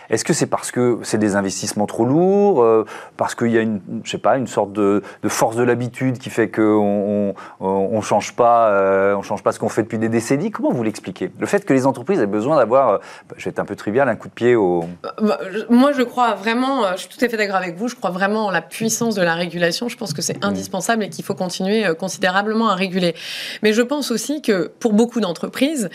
Est-ce 0.10 0.24
que 0.24 0.34
c'est 0.34 0.48
parce 0.48 0.72
que 0.72 1.00
c'est 1.04 1.18
des 1.18 1.36
investissements 1.36 1.86
trop 1.86 2.06
lourds, 2.06 2.62
euh, 2.62 2.86
parce 3.18 3.36
qu'il 3.36 3.52
y 3.52 3.58
a 3.58 3.62
une, 3.62 3.82
je 4.04 4.12
sais 4.12 4.18
pas, 4.18 4.38
une 4.38 4.48
sorte 4.48 4.72
de, 4.72 5.02
force 5.28 5.56
de 5.56 5.64
l'habitude 5.64 6.18
qui 6.18 6.30
fait 6.30 6.50
qu'on 6.50 7.34
on, 7.60 8.02
change 8.02 8.34
pas, 8.34 8.70
euh, 8.70 9.16
on 9.16 9.22
change 9.22 9.44
pas 9.44 9.52
ce 9.52 9.60
qu'on 9.60 9.70
fait 9.70 9.84
depuis 9.84 9.98
des 9.98 10.10
décennies? 10.10 10.52
Comment 10.52 10.72
vous 10.72 10.84
l'expliquez? 10.84 11.32
Le 11.40 11.46
fait 11.46 11.66
que 11.66 11.74
les 11.74 11.86
entreprises 11.86 12.20
aient 12.20 12.28
besoin 12.28 12.56
d'avoir, 12.56 12.90
euh, 12.90 12.98
je 13.36 13.46
vais 13.46 13.50
être 13.50 13.60
un 13.60 13.66
peu 13.66 13.76
trivial, 13.76 14.08
un 14.08 14.16
coup 14.16 14.30
de 14.30 14.34
pied 14.34 14.56
au. 14.56 14.86
Bah, 15.22 15.40
moi, 15.70 15.92
je 15.92 16.04
crois 16.04 16.36
vraiment, 16.36 16.84
je 16.94 17.02
suis 17.02 17.10
tout 17.10 17.24
à 17.24 17.28
fait 17.28 17.38
d'accord 17.38 17.58
avec 17.58 17.76
vous. 17.76 17.88
Je 17.88 17.96
crois 17.96 18.12
vraiment 18.12 18.46
en 18.46 18.52
la 18.52 18.62
puissance 18.62 19.16
de 19.16 19.22
la 19.22 19.36
régulation. 19.36 19.90
Je 19.90 19.98
pense 19.98 20.14
que 20.14 20.22
c'est 20.22 20.44
indispensable 20.44 21.04
et 21.04 21.10
qu'il 21.10 21.26
faut 21.26 21.36
continuer 21.36 21.84
considérablement 22.00 22.70
à 22.70 22.76
réguler. 22.76 23.16
Mais 23.62 23.74
je 23.74 23.82
pense 23.82 24.12
aussi 24.12 24.42
que 24.42 24.72
pour 24.80 24.94
beaucoup 24.94 25.20
d'entreprises, 25.20 25.90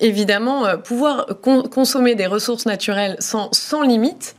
évidemment, 0.00 0.64
pouvoir 0.78 1.26
consommer 1.42 2.14
des 2.14 2.26
ressources 2.26 2.66
naturelles 2.66 3.16
sans 3.20 3.51
sans 3.52 3.82
limite 3.82 4.36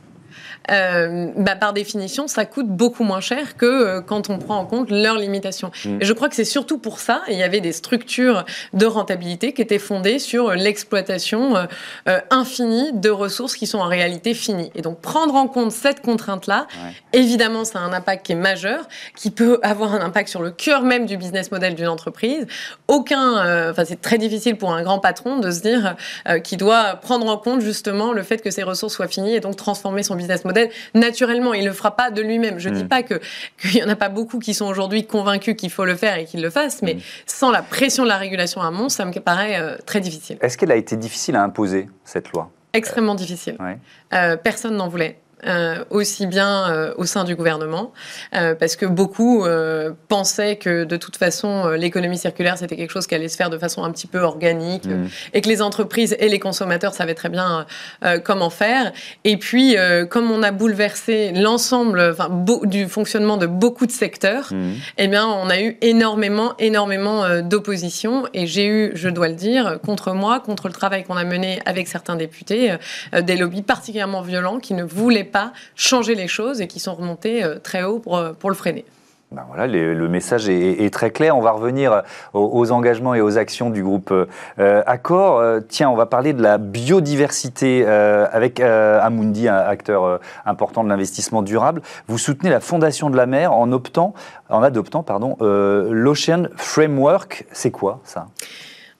euh, 0.70 1.30
bah, 1.36 1.56
par 1.56 1.72
définition, 1.72 2.26
ça 2.26 2.44
coûte 2.46 2.68
beaucoup 2.68 3.04
moins 3.04 3.20
cher 3.20 3.56
que 3.56 3.66
euh, 3.66 4.00
quand 4.00 4.30
on 4.30 4.38
prend 4.38 4.58
en 4.58 4.64
compte 4.64 4.90
leurs 4.90 5.18
limitations. 5.18 5.70
Mm. 5.84 5.98
Et 6.00 6.04
je 6.04 6.12
crois 6.12 6.28
que 6.28 6.34
c'est 6.34 6.44
surtout 6.44 6.78
pour 6.78 6.98
ça, 6.98 7.22
il 7.28 7.36
y 7.36 7.42
avait 7.42 7.60
des 7.60 7.72
structures 7.72 8.44
de 8.72 8.86
rentabilité 8.86 9.52
qui 9.52 9.62
étaient 9.62 9.78
fondées 9.78 10.18
sur 10.18 10.52
l'exploitation 10.52 11.56
euh, 12.08 12.20
infinie 12.30 12.92
de 12.94 13.10
ressources 13.10 13.56
qui 13.56 13.66
sont 13.66 13.78
en 13.78 13.88
réalité 13.88 14.34
finies. 14.34 14.70
Et 14.74 14.82
donc 14.82 15.00
prendre 15.00 15.34
en 15.34 15.48
compte 15.48 15.72
cette 15.72 16.00
contrainte-là, 16.00 16.66
évidemment, 17.12 17.64
ça 17.64 17.80
a 17.80 17.82
un 17.82 17.92
impact 17.92 18.26
qui 18.26 18.32
est 18.32 18.36
majeur, 18.36 18.88
qui 19.16 19.30
peut 19.30 19.58
avoir 19.62 19.94
un 19.94 20.00
impact 20.00 20.28
sur 20.28 20.42
le 20.42 20.50
cœur 20.50 20.82
même 20.82 21.06
du 21.06 21.16
business 21.16 21.50
model 21.50 21.74
d'une 21.74 21.88
entreprise. 21.88 22.46
Aucun, 22.88 23.70
enfin 23.70 23.84
c'est 23.84 24.00
très 24.00 24.18
difficile 24.18 24.56
pour 24.56 24.72
un 24.72 24.82
grand 24.82 24.98
patron 24.98 25.38
de 25.38 25.50
se 25.50 25.60
dire 25.60 25.96
qu'il 26.42 26.58
doit 26.58 26.96
prendre 26.96 27.26
en 27.28 27.36
compte 27.36 27.60
justement 27.60 28.12
le 28.12 28.22
fait 28.22 28.38
que 28.38 28.50
ses 28.50 28.62
ressources 28.62 28.94
soient 28.94 29.08
finies 29.08 29.34
et 29.34 29.40
donc 29.40 29.56
transformer 29.56 30.02
son 30.02 30.14
business 30.14 30.44
model 30.44 30.53
naturellement. 30.94 31.54
Il 31.54 31.64
ne 31.64 31.68
le 31.68 31.74
fera 31.74 31.96
pas 31.96 32.10
de 32.10 32.22
lui-même. 32.22 32.58
Je 32.58 32.68
ne 32.68 32.74
dis 32.74 32.84
mm. 32.84 32.88
pas 32.88 33.02
qu'il 33.02 33.20
n'y 33.74 33.82
en 33.82 33.88
a 33.88 33.96
pas 33.96 34.08
beaucoup 34.08 34.38
qui 34.38 34.54
sont 34.54 34.66
aujourd'hui 34.66 35.06
convaincus 35.06 35.56
qu'il 35.56 35.70
faut 35.70 35.84
le 35.84 35.94
faire 35.94 36.18
et 36.18 36.24
qu'ils 36.24 36.42
le 36.42 36.50
fassent, 36.50 36.82
mais 36.82 36.94
mm. 36.94 37.00
sans 37.26 37.50
la 37.50 37.62
pression 37.62 38.04
de 38.04 38.08
la 38.08 38.18
régulation 38.18 38.60
à 38.60 38.70
mon, 38.70 38.88
ça 38.88 39.04
me 39.04 39.12
paraît 39.12 39.60
euh, 39.60 39.76
très 39.86 40.00
difficile. 40.00 40.38
Est-ce 40.40 40.58
qu'elle 40.58 40.72
a 40.72 40.76
été 40.76 40.96
difficile 40.96 41.36
à 41.36 41.42
imposer, 41.42 41.88
cette 42.04 42.32
loi? 42.32 42.50
Extrêmement 42.72 43.14
difficile. 43.14 43.56
Euh, 44.12 44.36
personne 44.36 44.76
n'en 44.76 44.88
voulait. 44.88 45.20
Euh, 45.46 45.84
aussi 45.90 46.26
bien 46.26 46.70
euh, 46.70 46.94
au 46.96 47.04
sein 47.04 47.24
du 47.24 47.34
gouvernement, 47.34 47.92
euh, 48.34 48.54
parce 48.54 48.76
que 48.76 48.86
beaucoup 48.86 49.44
pensaient 50.08 50.56
que 50.56 50.84
de 50.84 50.96
toute 50.96 51.16
façon 51.16 51.68
l'économie 51.70 52.16
circulaire 52.16 52.56
c'était 52.56 52.76
quelque 52.76 52.92
chose 52.92 53.06
qui 53.06 53.14
allait 53.14 53.28
se 53.28 53.36
faire 53.36 53.50
de 53.50 53.58
façon 53.58 53.84
un 53.84 53.90
petit 53.90 54.06
peu 54.06 54.20
organique 54.20 54.86
mmh. 54.86 55.06
et 55.34 55.40
que 55.40 55.48
les 55.48 55.60
entreprises 55.60 56.16
et 56.18 56.28
les 56.28 56.38
consommateurs 56.38 56.94
savaient 56.94 57.14
très 57.14 57.28
bien 57.28 57.66
comment 58.22 58.50
faire. 58.50 58.92
Et 59.24 59.36
puis 59.36 59.76
comme 60.10 60.30
on 60.30 60.42
a 60.42 60.50
bouleversé 60.50 61.32
l'ensemble 61.32 62.14
du 62.64 62.88
fonctionnement 62.88 63.36
de 63.36 63.46
beaucoup 63.46 63.86
de 63.86 63.92
secteurs, 63.92 64.52
mmh. 64.52 64.72
eh 64.98 65.08
bien 65.08 65.26
on 65.26 65.50
a 65.50 65.60
eu 65.60 65.76
énormément 65.82 66.54
énormément 66.58 67.42
d'opposition 67.42 68.24
et 68.32 68.46
j'ai 68.46 68.66
eu, 68.66 68.92
je 68.94 69.08
dois 69.08 69.28
le 69.28 69.34
dire, 69.34 69.78
contre 69.84 70.12
moi, 70.12 70.40
contre 70.40 70.68
le 70.68 70.74
travail 70.74 71.04
qu'on 71.04 71.16
a 71.16 71.24
mené 71.24 71.60
avec 71.66 71.88
certains 71.88 72.16
députés, 72.16 72.76
des 73.20 73.36
lobbies 73.36 73.62
particulièrement 73.62 74.22
violents 74.22 74.58
qui 74.58 74.74
ne 74.74 74.84
voulaient 74.84 75.23
pas 75.24 75.52
changer 75.74 76.14
les 76.14 76.28
choses 76.28 76.60
et 76.60 76.66
qui 76.66 76.80
sont 76.80 76.94
remontés 76.94 77.44
euh, 77.44 77.58
très 77.58 77.82
haut 77.82 77.98
pour, 77.98 78.16
euh, 78.16 78.32
pour 78.32 78.50
le 78.50 78.56
freiner. 78.56 78.84
Ben 79.32 79.44
voilà, 79.48 79.66
le 79.66 80.08
message 80.08 80.48
est, 80.48 80.92
très 80.94 81.10
clair. 81.10 81.36
On 81.36 81.40
va 81.40 81.50
revenir 81.50 82.02
aux, 82.34 82.70
engagements 82.70 83.14
et 83.16 83.20
aux 83.20 83.36
actions 83.36 83.68
du 83.68 83.82
groupe 83.82 84.12
euh, 84.12 84.82
Accor. 84.86 85.42
tiens, 85.68 85.90
on 85.90 85.96
va 85.96 86.06
parler 86.06 86.32
de 86.32 86.40
la 86.40 86.56
biodiversité 86.56 87.84
avec 87.84 88.60
Amundi, 88.60 89.48
un 89.48 89.56
acteur 89.56 90.20
important 90.46 90.84
de 90.84 90.88
l'investissement 90.88 91.42
durable. 91.42 91.82
Vous 92.06 92.18
soutenez 92.18 92.48
la 92.48 92.60
Fondation 92.60 93.10
de 93.10 93.16
la 93.16 93.26
mer 93.26 93.52
en 93.52 93.72
en 93.72 94.62
adoptant, 94.62 95.02
pardon, 95.02 95.36
l'Ocean 95.40 96.44
Framework. 96.54 97.44
C'est 97.50 97.72
quoi 97.72 98.02
ça? 98.04 98.28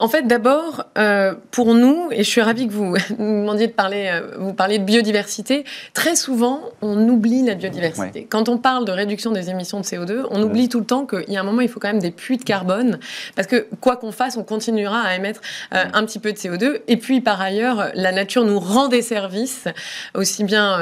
En 0.01 0.09
fait, 0.09 0.27
d'abord, 0.27 0.87
euh, 0.99 1.35
pour 1.53 1.73
nous, 1.75 2.09
et 2.11 2.25
je 2.25 2.29
suis 2.29 2.41
ravie 2.41 2.67
que 2.67 2.73
vous 2.73 2.97
nous 3.19 3.43
demandiez 3.43 3.69
de 3.69 3.73
parler, 3.73 4.11
euh, 4.13 4.37
vous 4.39 4.53
de 4.53 4.79
biodiversité, 4.79 5.65
très 5.93 6.17
souvent, 6.17 6.63
on 6.83 7.09
oublie 7.09 7.43
la 7.43 7.55
biodiversité. 7.55 8.27
Quand 8.29 8.49
on 8.49 8.59
parle 8.59 8.85
de 8.85 8.93
réduction 8.93 9.31
des 9.31 9.51
émissions 9.51 9.79
de 9.79 9.85
CO2, 9.85 10.27
on 10.31 10.43
oublie 10.43 10.69
tout 10.69 10.81
le 10.81 10.85
temps 10.85 11.07
qu'il 11.07 11.31
y 11.31 11.37
a 11.37 11.41
un 11.41 11.45
moment, 11.45 11.61
il 11.61 11.69
faut 11.69 11.79
quand 11.79 11.89
même 11.89 12.03
des 12.03 12.11
puits 12.11 12.39
de 12.39 12.45
carbone, 12.45 12.99
parce 13.37 13.47
que 13.47 13.69
quoi 13.81 13.97
qu'on 13.97 14.11
fasse, 14.11 14.37
on 14.37 14.43
continuera 14.43 15.01
à 15.01 15.15
émettre 15.15 15.41
euh, 15.75 15.85
un 15.93 16.05
petit 16.05 16.19
peu 16.19 16.33
de 16.33 16.39
CO2. 16.39 16.81
Et 16.89 16.97
puis, 16.97 17.21
par 17.21 17.41
ailleurs, 17.41 17.91
la 17.95 18.11
nature 18.11 18.45
nous 18.45 18.59
rend 18.59 18.89
des 18.89 19.03
services, 19.03 19.69
aussi 20.15 20.43
bien 20.45 20.79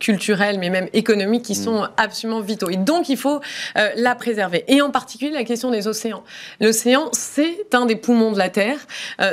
culturels, 0.00 0.58
mais 0.58 0.70
même 0.70 0.88
économiques, 0.92 1.44
qui 1.44 1.52
mm. 1.52 1.64
sont 1.64 1.86
absolument 1.96 2.40
vitaux. 2.40 2.70
Et 2.70 2.76
donc, 2.76 3.08
il 3.08 3.16
faut 3.16 3.40
la 3.74 4.14
préserver. 4.14 4.64
Et 4.68 4.82
en 4.82 4.90
particulier, 4.90 5.30
la 5.30 5.44
question 5.44 5.70
des 5.70 5.86
océans. 5.86 6.24
L'océan, 6.60 7.08
c'est 7.12 7.74
un 7.74 7.86
des 7.86 7.96
poumons 7.96 8.23
de 8.32 8.38
la 8.38 8.48
Terre. 8.48 8.78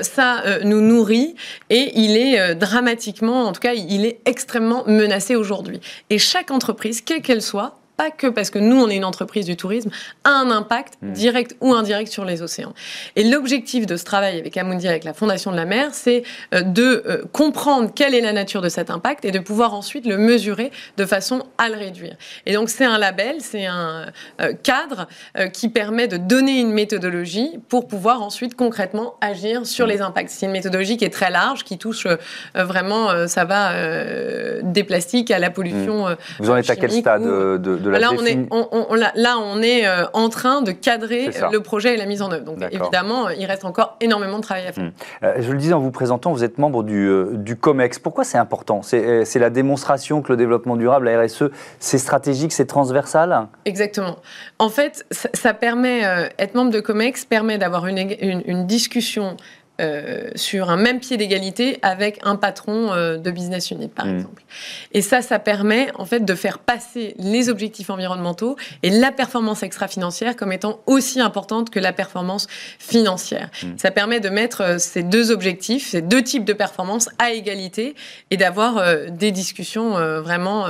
ça 0.02 0.44
nous 0.64 0.82
nourrit 0.82 1.36
et 1.70 1.92
il 1.96 2.18
est 2.18 2.56
dramatiquement, 2.56 3.46
en 3.46 3.52
tout 3.52 3.60
cas, 3.60 3.74
il 3.74 4.06
est 4.06 4.20
extrêmement 4.26 4.84
menacé 4.88 5.36
aujourd'hui. 5.36 5.80
Et 6.10 6.18
chaque 6.18 6.52
entreprise, 6.52 7.02
quelle 7.02 7.22
qu'elle 7.22 7.42
soit, 7.42 7.81
pas 8.02 8.10
que 8.10 8.26
parce 8.26 8.50
que 8.50 8.58
nous, 8.58 8.82
on 8.82 8.90
est 8.90 8.96
une 8.96 9.06
entreprise 9.06 9.46
du 9.46 9.56
tourisme, 9.56 9.92
a 10.24 10.32
un 10.32 10.50
impact 10.50 10.96
hmm. 11.04 11.12
direct 11.12 11.56
ou 11.62 11.72
indirect 11.74 12.12
sur 12.12 12.26
les 12.26 12.42
océans. 12.42 12.74
Et 13.16 13.24
l'objectif 13.24 13.86
de 13.86 13.96
ce 13.96 14.04
travail 14.04 14.40
avec 14.40 14.58
Amundi, 14.58 14.88
avec 14.88 15.04
la 15.04 15.14
Fondation 15.14 15.52
de 15.52 15.56
la 15.56 15.66
mer, 15.66 15.90
c'est 15.92 16.24
euh, 16.56 16.64
de 16.64 17.04
euh, 17.06 17.24
comprendre 17.32 17.92
quelle 17.94 18.16
est 18.16 18.22
la 18.22 18.34
nature 18.34 18.64
de 18.64 18.70
cet 18.70 18.90
impact 18.90 19.24
et 19.24 19.30
de 19.30 19.38
pouvoir 19.38 19.76
ensuite 19.76 20.08
le 20.08 20.18
mesurer 20.18 20.72
de 20.98 21.06
façon 21.06 21.44
à 21.60 21.70
le 21.70 21.76
réduire. 21.76 22.16
Et 22.48 22.54
donc, 22.54 22.70
c'est 22.70 22.86
un 22.86 22.98
label, 22.98 23.36
c'est 23.40 23.68
un 23.68 24.08
euh, 24.42 24.54
cadre 24.64 25.08
qui 25.54 25.70
permet 25.70 26.08
de 26.08 26.18
donner 26.18 26.60
une 26.60 26.72
méthodologie 26.72 27.60
pour 27.70 27.88
pouvoir 27.88 28.24
ensuite 28.24 28.56
concrètement 28.56 29.14
agir 29.22 29.68
sur 29.68 29.86
les 29.86 30.02
impacts. 30.02 30.30
C'est 30.32 30.48
une 30.48 30.52
méthodologie 30.54 30.98
qui 30.98 31.06
est 31.06 31.14
très 31.14 31.30
large, 31.30 31.64
qui 31.64 31.78
touche 31.78 32.08
vraiment, 32.56 33.28
ça 33.28 33.46
va 33.46 33.74
des 34.64 34.84
plastiques 34.84 35.32
à 35.32 35.40
la 35.40 35.50
pollution. 35.50 36.08
Hmm. 36.08 36.16
Vous 36.40 36.50
en 36.50 36.58
êtes 36.58 36.70
à 36.70 36.76
quel 36.76 36.92
stade 36.92 37.24
de, 37.24 37.58
de 37.58 37.91
là, 38.00 38.12
on 38.18 38.26
est, 38.26 38.48
on, 38.52 38.96
là, 38.96 39.38
on 39.40 39.62
est 39.62 39.88
euh, 39.88 40.06
en 40.14 40.30
train 40.30 40.62
de 40.62 40.72
cadrer 40.72 41.30
le 41.52 41.60
projet 41.60 41.94
et 41.94 41.98
la 41.98 42.06
mise 42.06 42.22
en 42.22 42.32
œuvre. 42.32 42.46
Donc 42.46 42.58
évidemment, 42.72 43.30
il 43.30 43.46
reste 43.46 43.66
encore 43.66 43.98
énormément 44.02 44.38
de 44.38 44.44
travail 44.44 44.68
à 44.68 44.72
faire. 44.72 44.86
Hmm. 44.86 44.92
Euh, 45.24 45.36
je 45.40 45.52
le 45.52 45.58
disais 45.58 45.74
en 45.74 45.80
vous 45.80 45.92
présentant, 45.92 46.32
vous 46.32 46.44
êtes 46.44 46.58
membre 46.58 46.84
du, 46.84 47.08
euh, 47.08 47.32
du 47.34 47.56
COMEX. 47.56 48.00
Pourquoi 48.00 48.24
c'est 48.24 48.38
important? 48.38 48.82
C'est 48.82 49.40
la 49.40 49.50
démonstration 49.50 50.22
que 50.22 50.32
le 50.32 50.38
développement 50.38 50.76
durable, 50.76 51.10
la 51.10 51.22
RSE, 51.22 51.46
c'est 51.80 51.98
stratégique, 51.98 52.52
c'est 52.52 52.66
transversal? 52.66 53.48
Exactement. 53.66 54.18
En 54.60 54.70
fait, 54.70 55.06
ça, 55.12 55.54
permet, 55.54 56.02
être 56.38 56.56
membre 56.56 56.72
de 56.72 56.80
COMEX 56.80 57.26
permet 57.26 57.58
d'avoir 57.58 57.88
une, 57.88 57.98
une, 57.98 58.42
une 58.46 58.68
discussion 58.68 59.38
euh, 59.82 60.30
sur 60.36 60.70
un 60.70 60.78
même 60.78 61.00
pied 61.00 61.18
d'égalité 61.18 61.80
avec 61.82 62.20
un 62.24 62.36
patron 62.36 62.94
euh, 62.94 63.18
de 63.18 63.32
business 63.32 63.72
unit, 63.72 63.88
par 63.88 64.06
mmh. 64.06 64.16
exemple. 64.16 64.44
Et 64.92 65.02
ça, 65.02 65.22
ça 65.22 65.40
permet 65.40 65.88
en 65.96 66.06
fait 66.06 66.24
de 66.24 66.36
faire 66.36 66.60
passer 66.60 67.16
les 67.18 67.50
objectifs 67.50 67.90
environnementaux 67.90 68.58
et 68.84 68.90
la 68.90 69.12
performance 69.12 69.64
extra-financière 69.64 70.36
comme 70.36 70.52
étant 70.52 70.82
aussi 70.86 71.20
importante 71.20 71.70
que 71.72 71.80
la 71.80 71.94
performance 71.94 72.48
financière. 72.80 73.50
Mmh. 73.64 73.68
Ça 73.78 73.92
permet 73.92 74.20
de 74.20 74.30
mettre 74.30 74.62
euh, 74.62 74.78
ces 74.78 75.04
deux 75.04 75.32
objectifs, 75.32 75.90
ces 75.90 76.02
deux 76.02 76.22
types 76.22 76.46
de 76.46 76.54
performance 76.54 77.10
à 77.18 77.32
égalité 77.32 77.96
et 78.30 78.38
d'avoir 78.38 78.84
des 79.10 79.32
discussions 79.32 79.92
vraiment 80.22 80.68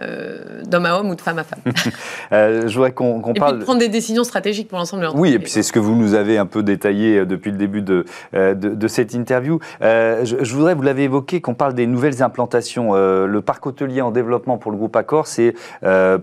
euh, 0.00 0.62
d'homme 0.64 0.86
à 0.86 0.98
homme 0.98 1.10
ou 1.10 1.14
de 1.14 1.20
femme 1.20 1.38
à 1.38 1.44
femme. 1.44 1.60
euh, 2.32 2.68
je 2.68 2.74
voudrais 2.74 2.92
qu'on 2.92 3.20
parle. 3.34 3.52
Puis 3.52 3.60
de 3.60 3.64
prendre 3.64 3.80
des 3.80 3.88
décisions 3.88 4.24
stratégiques 4.24 4.68
pour 4.68 4.78
l'ensemble 4.78 5.02
de 5.02 5.06
l'entreprise. 5.06 5.30
Oui, 5.30 5.36
et 5.36 5.38
puis 5.38 5.50
c'est 5.50 5.62
ce 5.62 5.72
que 5.72 5.78
vous 5.78 5.94
nous 5.94 6.14
avez 6.14 6.38
un 6.38 6.46
peu 6.46 6.62
détaillé 6.62 7.18
euh, 7.18 7.26
depuis 7.26 7.50
le 7.50 7.56
début 7.56 7.82
de, 7.82 8.04
euh, 8.34 8.54
de, 8.54 8.70
de 8.70 8.88
cette 8.88 9.14
interview. 9.14 9.58
Euh, 9.82 10.24
je, 10.24 10.36
je, 10.42 10.54
voudrais, 10.54 10.74
vous 10.74 10.82
l'avez 10.82 11.04
évoqué, 11.04 11.40
qu'on 11.40 11.54
parle 11.54 11.74
des 11.74 11.86
nouvelles 11.86 12.22
implantations. 12.22 12.94
Le 12.94 13.40
parc 13.40 13.66
hôtelier 13.66 14.00
en 14.00 14.10
développement 14.10 14.58
pour 14.58 14.70
le 14.70 14.76
groupe 14.76 14.96
Accor, 14.96 15.26
c'est 15.26 15.54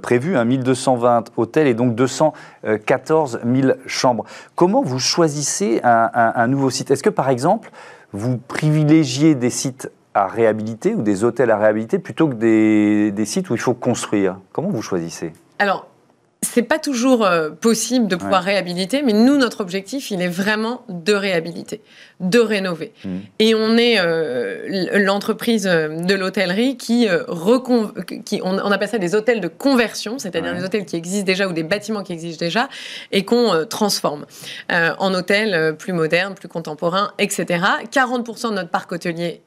prévu, 0.01 0.37
hein, 0.37 0.45
1220 0.45 1.31
hôtels 1.37 1.67
et 1.67 1.73
donc 1.73 1.95
214 1.95 3.39
000 3.45 3.73
chambres. 3.85 4.25
Comment 4.55 4.81
vous 4.81 4.99
choisissez 4.99 5.79
un, 5.83 6.09
un, 6.13 6.33
un 6.35 6.47
nouveau 6.47 6.69
site? 6.69 6.91
Est-ce 6.91 7.03
que 7.03 7.09
par 7.09 7.29
exemple, 7.29 7.71
vous 8.11 8.37
privilégiez 8.37 9.35
des 9.35 9.49
sites 9.49 9.89
à 10.13 10.27
réhabiliter 10.27 10.93
ou 10.93 11.01
des 11.01 11.23
hôtels 11.23 11.51
à 11.51 11.57
réhabiliter 11.57 11.99
plutôt 11.99 12.27
que 12.27 12.35
des, 12.35 13.25
sites 13.25 13.49
où 13.49 13.55
il 13.55 13.59
faut 13.59 13.73
construire. 13.73 14.37
Comment 14.51 14.69
vous 14.69 14.81
choisissez? 14.81 15.33
C'est 16.43 16.63
pas 16.63 16.79
toujours 16.79 17.25
euh, 17.25 17.49
possible 17.49 18.07
de 18.07 18.15
pouvoir 18.15 18.43
réhabiliter, 18.43 19.01
mais 19.01 19.13
nous, 19.13 19.37
notre 19.37 19.61
objectif, 19.61 20.11
il 20.11 20.21
est 20.21 20.27
vraiment 20.27 20.83
de 20.89 21.13
réhabiliter, 21.13 21.81
de 22.19 22.39
rénover. 22.39 22.93
Mmh. 23.03 23.09
Et 23.39 23.55
on 23.55 23.77
est 23.77 23.99
euh, 23.99 24.99
l'entreprise 24.99 25.67
euh, 25.67 25.87
de 25.89 26.13
l'hôtellerie 26.13 26.77
qui, 26.77 27.07
qui 28.25 28.41
on, 28.43 28.57
appelle 28.71 28.89
ça 28.89 28.97
des 28.97 29.15
hôtels 29.15 29.41
de 29.41 29.47
conversion, 29.47 30.19
c'est-à-dire 30.19 30.53
des 30.53 30.63
hôtels 30.63 30.85
qui 30.85 30.95
existent 30.95 31.25
déjà 31.25 31.47
ou 31.47 31.53
des 31.53 31.63
bâtiments 31.63 32.03
qui 32.03 32.13
existent 32.13 32.45
déjà 32.45 32.69
et 33.11 33.23
qu'on 33.23 33.65
transforme 33.69 34.25
en 34.69 35.13
hôtels 35.13 35.75
plus 35.77 35.93
modernes, 35.93 36.33
plus 36.33 36.47
contemporains, 36.47 37.11
etc. 37.19 37.63
40% 37.91 38.49
de 38.49 38.55
notre 38.55 38.69
parc 38.69 38.91
hôtelier 38.91 39.41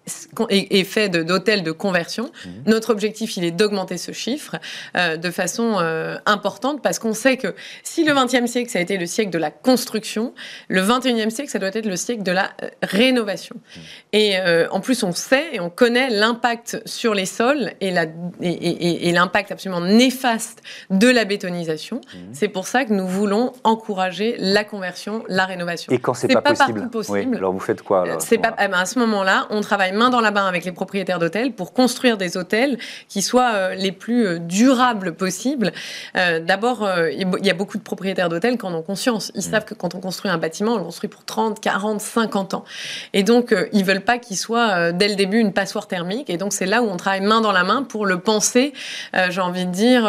est, 0.48 0.84
fait 0.84 1.08
d'hôtels 1.08 1.62
de, 1.62 1.72
conversion. 1.72 2.24
Mmh. 2.24 2.48
Notre 2.66 2.90
objectif, 2.90 3.36
il 3.36 3.44
est 3.44 3.50
d'augmenter 3.50 3.98
ce 3.98 4.12
chiffre 4.12 4.56
de 4.94 5.30
façon 5.30 5.78
importante 6.26 6.82
parce 6.86 7.00
qu'on 7.00 7.14
sait 7.14 7.36
que 7.36 7.52
si 7.82 8.04
le 8.04 8.14
XXe 8.14 8.48
siècle, 8.48 8.70
ça 8.70 8.78
a 8.78 8.82
été 8.82 8.96
le 8.96 9.06
siècle 9.06 9.30
de 9.30 9.38
la 9.38 9.50
construction, 9.50 10.34
le 10.68 10.82
XXIe 10.82 11.32
siècle, 11.32 11.50
ça 11.50 11.58
doit 11.58 11.70
être 11.74 11.84
le 11.84 11.96
siècle 11.96 12.22
de 12.22 12.30
la 12.30 12.50
euh, 12.62 12.68
rénovation. 12.80 13.56
Mmh. 13.56 13.80
Et 14.12 14.38
euh, 14.38 14.68
en 14.70 14.78
plus, 14.78 15.02
on 15.02 15.10
sait 15.10 15.46
et 15.54 15.58
on 15.58 15.68
connaît 15.68 16.10
l'impact 16.10 16.80
sur 16.84 17.12
les 17.12 17.26
sols 17.26 17.72
et, 17.80 17.90
l'impact 17.90 19.50
absolument 19.50 19.80
néfaste 19.80 20.62
de 20.90 21.08
la 21.08 21.24
bétonisation. 21.24 21.96
Mmh. 21.96 22.18
C'est 22.34 22.46
pour 22.46 22.68
ça 22.68 22.84
que 22.84 22.92
nous 22.92 23.08
voulons 23.08 23.52
encourager 23.64 24.36
la 24.38 24.62
conversion, 24.62 25.24
la 25.26 25.44
rénovation. 25.44 25.92
Et 25.92 25.98
quand 25.98 26.14
c'est 26.14 26.28
pas, 26.28 26.40
pas, 26.40 26.54
possible, 26.54 26.88
possible 26.88 27.36
alors 27.36 27.52
vous 27.52 27.58
faites 27.58 27.82
quoi 27.82 28.02
alors, 28.02 28.22
C'est 28.22 28.38
pas. 28.38 28.54
Eh 28.62 28.68
ben, 28.68 28.78
à 28.78 28.86
ce 28.86 29.00
moment-là, 29.00 29.48
on 29.50 29.60
travaille 29.60 29.90
main 29.90 30.10
dans 30.10 30.20
la 30.20 30.30
main 30.30 30.46
avec 30.46 30.64
les 30.64 30.70
propriétaires 30.70 31.18
d'hôtels 31.18 31.52
pour 31.52 31.72
construire 31.72 32.16
des 32.16 32.36
hôtels 32.36 32.78
qui 33.08 33.22
soient 33.22 33.54
euh, 33.54 33.74
les 33.74 33.90
plus 33.90 34.38
durables 34.38 35.16
possibles. 35.16 35.72
D'abord 36.14 36.75
euh, 36.82 37.10
il 37.10 37.46
y 37.46 37.50
a 37.50 37.54
beaucoup 37.54 37.78
de 37.78 37.82
propriétaires 37.82 38.28
d'hôtels 38.28 38.58
qui 38.58 38.66
en 38.66 38.74
ont 38.74 38.82
conscience. 38.82 39.32
Ils 39.34 39.38
mm. 39.38 39.50
savent 39.50 39.64
que 39.64 39.74
quand 39.74 39.94
on 39.94 40.00
construit 40.00 40.30
un 40.30 40.38
bâtiment, 40.38 40.74
on 40.74 40.78
le 40.78 40.84
construit 40.84 41.08
pour 41.08 41.24
30, 41.24 41.60
40, 41.60 42.00
50 42.00 42.54
ans. 42.54 42.64
Et 43.12 43.22
donc, 43.22 43.52
euh, 43.52 43.68
ils 43.72 43.84
veulent 43.84 44.04
pas 44.04 44.18
qu'il 44.18 44.36
soit 44.36 44.70
euh, 44.70 44.92
dès 44.92 45.08
le 45.08 45.14
début 45.14 45.38
une 45.38 45.52
passoire 45.52 45.86
thermique. 45.88 46.30
Et 46.30 46.36
donc, 46.36 46.52
c'est 46.52 46.66
là 46.66 46.82
où 46.82 46.86
on 46.86 46.96
travaille 46.96 47.20
main 47.20 47.40
dans 47.40 47.52
la 47.52 47.64
main 47.64 47.82
pour 47.82 48.06
le 48.06 48.18
penser, 48.18 48.72
j'ai 49.28 49.40
envie 49.40 49.66
de 49.66 49.70
dire, 49.70 50.04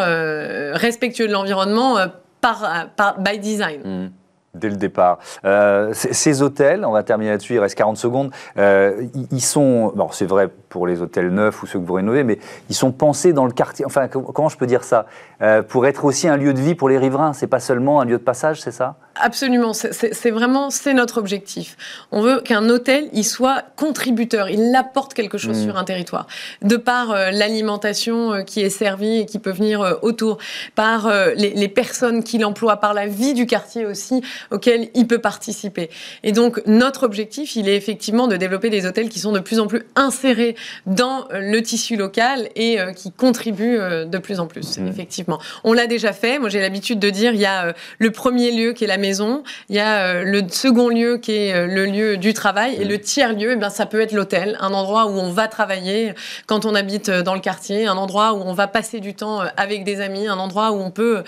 respectueux 0.74 1.26
de 1.26 1.32
l'environnement 1.32 1.96
par, 2.40 2.88
par, 2.96 3.20
by 3.20 3.38
design. 3.38 3.80
Mm 3.84 4.10
dès 4.58 4.68
le 4.68 4.76
départ. 4.76 5.18
Euh, 5.44 5.92
ces 5.92 6.42
hôtels, 6.42 6.84
on 6.84 6.92
va 6.92 7.02
terminer 7.02 7.30
là-dessus, 7.30 7.54
il 7.54 7.58
reste 7.58 7.76
40 7.76 7.96
secondes, 7.96 8.30
euh, 8.56 9.06
ils 9.30 9.40
sont, 9.40 9.92
bon 9.94 10.08
c'est 10.10 10.26
vrai 10.26 10.48
pour 10.68 10.86
les 10.86 11.02
hôtels 11.02 11.30
neufs 11.30 11.62
ou 11.62 11.66
ceux 11.66 11.78
que 11.78 11.84
vous 11.84 11.94
rénovez, 11.94 12.24
mais 12.24 12.38
ils 12.68 12.74
sont 12.74 12.92
pensés 12.92 13.32
dans 13.32 13.46
le 13.46 13.52
quartier, 13.52 13.84
enfin 13.84 14.08
comment 14.08 14.48
je 14.48 14.56
peux 14.56 14.66
dire 14.66 14.84
ça, 14.84 15.06
euh, 15.42 15.62
pour 15.62 15.86
être 15.86 16.04
aussi 16.04 16.28
un 16.28 16.36
lieu 16.36 16.52
de 16.54 16.60
vie 16.60 16.74
pour 16.74 16.88
les 16.88 16.98
riverains, 16.98 17.32
c'est 17.32 17.46
pas 17.46 17.60
seulement 17.60 18.00
un 18.00 18.04
lieu 18.04 18.18
de 18.18 18.22
passage, 18.22 18.60
c'est 18.60 18.72
ça? 18.72 18.96
Absolument, 19.20 19.72
c'est 19.72 20.30
vraiment 20.30 20.70
c'est 20.70 20.94
notre 20.94 21.18
objectif. 21.18 21.76
On 22.12 22.20
veut 22.20 22.40
qu'un 22.40 22.68
hôtel 22.68 23.08
il 23.12 23.24
soit 23.24 23.64
contributeur, 23.76 24.48
il 24.48 24.74
apporte 24.76 25.14
quelque 25.14 25.38
chose 25.38 25.58
mmh. 25.58 25.64
sur 25.64 25.76
un 25.76 25.84
territoire, 25.84 26.26
de 26.62 26.76
par 26.76 27.10
euh, 27.10 27.30
l'alimentation 27.30 28.32
euh, 28.32 28.42
qui 28.42 28.60
est 28.60 28.70
servie 28.70 29.20
et 29.20 29.26
qui 29.26 29.38
peut 29.38 29.50
venir 29.50 29.80
euh, 29.80 29.94
autour, 30.02 30.38
par 30.74 31.10
les, 31.36 31.50
les, 31.50 31.68
personnes 31.68 32.22
qu'il 32.22 32.44
emploie, 32.44 32.76
par 32.76 32.94
la 32.94 33.06
vie 33.06 33.34
du 33.34 33.46
quartier 33.46 33.86
aussi 33.86 34.22
auquel 34.50 34.88
il 34.94 35.06
peut 35.06 35.18
participer. 35.18 35.90
Et 36.22 36.32
donc 36.32 36.62
notre 36.66 37.02
objectif, 37.02 37.56
il 37.56 37.68
est 37.68 37.76
effectivement 37.76 38.28
de 38.28 38.36
développer 38.36 38.70
des 38.70 38.86
hôtels 38.86 39.08
qui 39.08 39.18
sont 39.18 39.32
de 39.32 39.40
plus 39.40 39.60
en 39.60 39.66
plus 39.66 39.82
insérés 39.96 40.54
dans 40.86 41.26
le 41.30 41.60
tissu 41.62 41.96
local 41.96 42.48
et 42.56 42.78
qui 42.96 43.12
contribuent 43.12 43.78
de 44.06 44.18
plus 44.18 44.40
en 44.40 44.46
plus. 44.46 44.78
Mmh. 44.78 44.88
Effectivement, 44.88 45.38
on 45.64 45.72
l'a 45.72 45.86
déjà 45.86 46.12
fait. 46.12 46.38
Moi 46.38 46.48
j'ai 46.48 46.60
l'habitude 46.60 46.98
de 46.98 47.10
dire 47.10 47.32
il 47.32 47.40
y 47.40 47.46
a 47.46 47.74
le 47.98 48.10
premier 48.10 48.50
lieu 48.52 48.72
qui 48.72 48.84
est 48.84 48.88
la 48.88 48.98
maison 48.98 49.42
il 49.68 49.76
y 49.76 49.78
a 49.78 49.98
euh, 49.98 50.24
le 50.24 50.48
second 50.48 50.88
lieu 50.88 51.18
qui 51.18 51.32
est 51.32 51.54
euh, 51.54 51.66
le 51.66 51.86
lieu 51.86 52.16
du 52.16 52.34
travail 52.34 52.76
et 52.76 52.84
le 52.84 52.98
tiers 52.98 53.32
lieu, 53.32 53.52
eh 53.52 53.56
bien, 53.56 53.70
ça 53.70 53.86
peut 53.86 54.00
être 54.00 54.12
l'hôtel, 54.12 54.56
un 54.60 54.72
endroit 54.72 55.06
où 55.06 55.18
on 55.18 55.30
va 55.30 55.48
travailler 55.48 56.14
quand 56.46 56.64
on 56.64 56.74
habite 56.74 57.08
euh, 57.08 57.22
dans 57.22 57.34
le 57.34 57.40
quartier, 57.40 57.86
un 57.86 57.96
endroit 57.96 58.34
où 58.34 58.42
on 58.42 58.52
va 58.52 58.66
passer 58.66 59.00
du 59.00 59.14
temps 59.14 59.40
avec 59.56 59.84
des 59.84 60.00
amis, 60.00 60.26
un 60.26 60.38
endroit 60.38 60.72
où 60.72 60.76
on 60.76 60.90
peut 60.90 61.22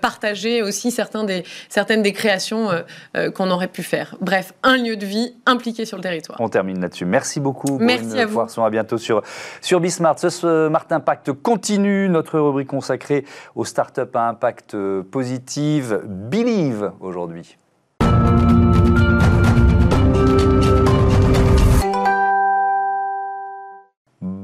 partager 0.00 0.62
aussi 0.62 0.90
certains 0.90 1.24
des, 1.24 1.44
certaines 1.68 2.02
des 2.02 2.12
créations 2.12 2.68
qu'on 3.34 3.50
aurait 3.50 3.68
pu 3.68 3.82
faire. 3.82 4.16
Bref, 4.20 4.52
un 4.62 4.76
lieu 4.76 4.96
de 4.96 5.06
vie 5.06 5.34
impliqué 5.46 5.84
sur 5.84 5.96
le 5.96 6.02
territoire. 6.02 6.40
On 6.40 6.48
termine 6.48 6.80
là-dessus. 6.80 7.04
Merci 7.04 7.40
beaucoup. 7.40 7.78
Merci 7.78 8.18
à 8.18 8.26
vous. 8.26 8.34
Poisson. 8.34 8.64
Bientôt 8.70 8.98
sur, 8.98 9.22
sur. 9.60 9.80
Ce 10.16 10.68
Smart 10.68 10.86
Impact 10.90 11.32
continue 11.32 12.08
notre 12.08 12.38
rubrique 12.38 12.68
consacrée 12.68 13.24
aux 13.54 13.64
startups 13.64 14.00
à 14.14 14.28
impact 14.28 14.76
positif. 15.10 15.92
Believe 16.04 16.92
aujourd'hui 17.00 17.56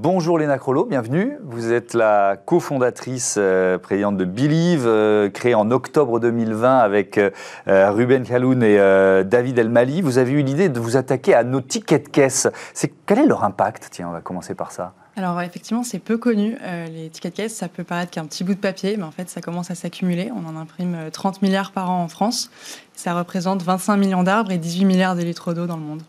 bonjour 0.06 0.38
Léna 0.38 0.56
Crollo, 0.56 0.84
bienvenue. 0.84 1.36
Vous 1.42 1.72
êtes 1.72 1.92
la 1.92 2.36
cofondatrice, 2.36 3.34
euh, 3.38 3.76
présidente 3.76 4.16
de 4.16 4.24
Believe, 4.24 4.84
euh, 4.86 5.28
créée 5.30 5.56
en 5.56 5.72
octobre 5.72 6.20
2020 6.20 6.78
avec 6.78 7.18
euh, 7.18 7.30
Ruben 7.66 8.22
Khaloun 8.22 8.62
et 8.62 8.76
David 9.24 9.58
Elmali. 9.58 10.02
Vous 10.02 10.18
avez 10.18 10.30
eu 10.30 10.44
l'idée 10.44 10.68
de 10.68 10.78
vous 10.78 10.96
attaquer 10.96 11.34
à 11.34 11.42
nos 11.42 11.60
tickets 11.60 12.04
de 12.04 12.08
caisse. 12.08 12.46
C'est, 12.72 12.92
quel 13.04 13.18
est 13.18 13.26
leur 13.26 13.42
impact? 13.42 13.88
Tiens, 13.90 14.06
on 14.08 14.12
va 14.12 14.20
commencer 14.20 14.54
par 14.54 14.70
ça. 14.70 14.94
Alors 15.16 15.40
effectivement, 15.42 15.82
c'est 15.82 15.98
peu 15.98 16.18
connu. 16.18 16.56
les 16.88 17.08
tickets 17.08 17.32
de 17.32 17.42
caisse, 17.42 17.56
ça 17.56 17.66
peut 17.66 17.82
paraître 17.82 18.12
qu'un 18.12 18.26
petit 18.26 18.44
bout 18.44 18.54
de 18.54 18.60
papier, 18.60 18.96
mais 18.96 19.02
en 19.02 19.10
fait, 19.10 19.28
ça 19.28 19.40
commence 19.40 19.72
à 19.72 19.74
s'accumuler. 19.74 20.30
On 20.30 20.48
en 20.48 20.56
imprime 20.56 21.10
30 21.12 21.42
milliards 21.42 21.72
par 21.72 21.90
an 21.90 22.04
en 22.04 22.08
France. 22.08 22.52
Ça 22.94 23.12
représente 23.14 23.64
25 23.64 23.96
millions 23.96 24.22
d'arbres 24.22 24.52
et 24.52 24.58
18 24.58 24.84
milliards 24.84 25.16
de 25.16 25.22
litres 25.22 25.52
d'eau 25.52 25.66
dans 25.66 25.76
le 25.76 25.82
monde. 25.82 26.02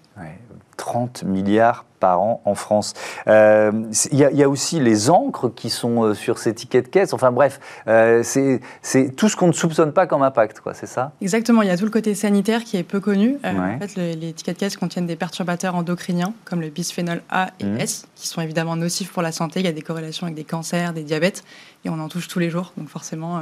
30 0.78 1.24
milliards 1.24 1.86
par 2.00 2.22
an 2.22 2.42
en 2.46 2.56
France. 2.56 2.94
Euh, 3.28 3.72
il 4.12 4.20
y, 4.20 4.44
a 4.44 4.50
aussi 4.50 4.80
les 4.80 5.10
encres 5.10 5.54
qui 5.54 5.70
sont 5.70 6.04
euh, 6.04 6.14
sur 6.14 6.38
ces 6.38 6.54
tickets 6.54 6.86
de 6.86 6.90
caisse. 6.90 7.14
Enfin 7.14 7.32
bref, 7.32 7.60
euh, 7.88 8.22
c'est 8.24 9.16
tout 9.16 9.30
ce 9.30 9.36
qu'on 9.36 9.48
ne 9.48 9.52
soupçonne 9.52 9.92
pas 9.92 10.06
comme 10.06 10.22
impact, 10.22 10.60
quoi. 10.60 10.74
C'est 10.74 10.86
ça? 10.86 11.12
Exactement. 11.22 11.64
Il 11.64 11.68
y 11.68 11.72
a 11.72 11.78
tout 11.78 11.86
le 11.86 11.92
côté 11.92 12.14
sanitaire 12.16 12.64
qui 12.64 12.78
est 12.78 12.84
peu 12.84 13.00
connu. 13.00 13.38
En 13.44 13.80
fait, 13.80 13.96
les 13.96 14.34
tickets 14.34 14.56
de 14.56 14.60
caisse 14.60 14.78
contiennent 14.78 15.08
des 15.08 15.16
perturbateurs 15.16 15.76
endocriniens 15.76 16.34
comme 16.46 16.62
le 16.62 16.70
bisphénol 16.70 17.22
A 17.30 17.50
et 17.60 17.66
mmh. 17.66 17.80
S, 17.80 18.08
qui 18.16 18.28
sont 18.28 18.42
évidemment 18.42 18.76
nocifs 18.76 19.12
pour 19.12 19.22
la 19.22 19.32
santé. 19.32 19.60
Il 19.60 19.66
y 19.66 19.70
a 19.70 19.74
des 19.74 19.82
corrélations 19.82 20.26
avec 20.28 20.36
des 20.36 20.44
cancers, 20.44 20.94
des 20.94 21.04
diabètes, 21.04 21.44
et 21.86 21.90
on 21.90 22.00
en 22.00 22.10
touche 22.10 22.28
tous 22.28 22.40
les 22.40 22.50
jours. 22.50 22.74
Donc 22.78 22.90
forcément. 22.90 23.42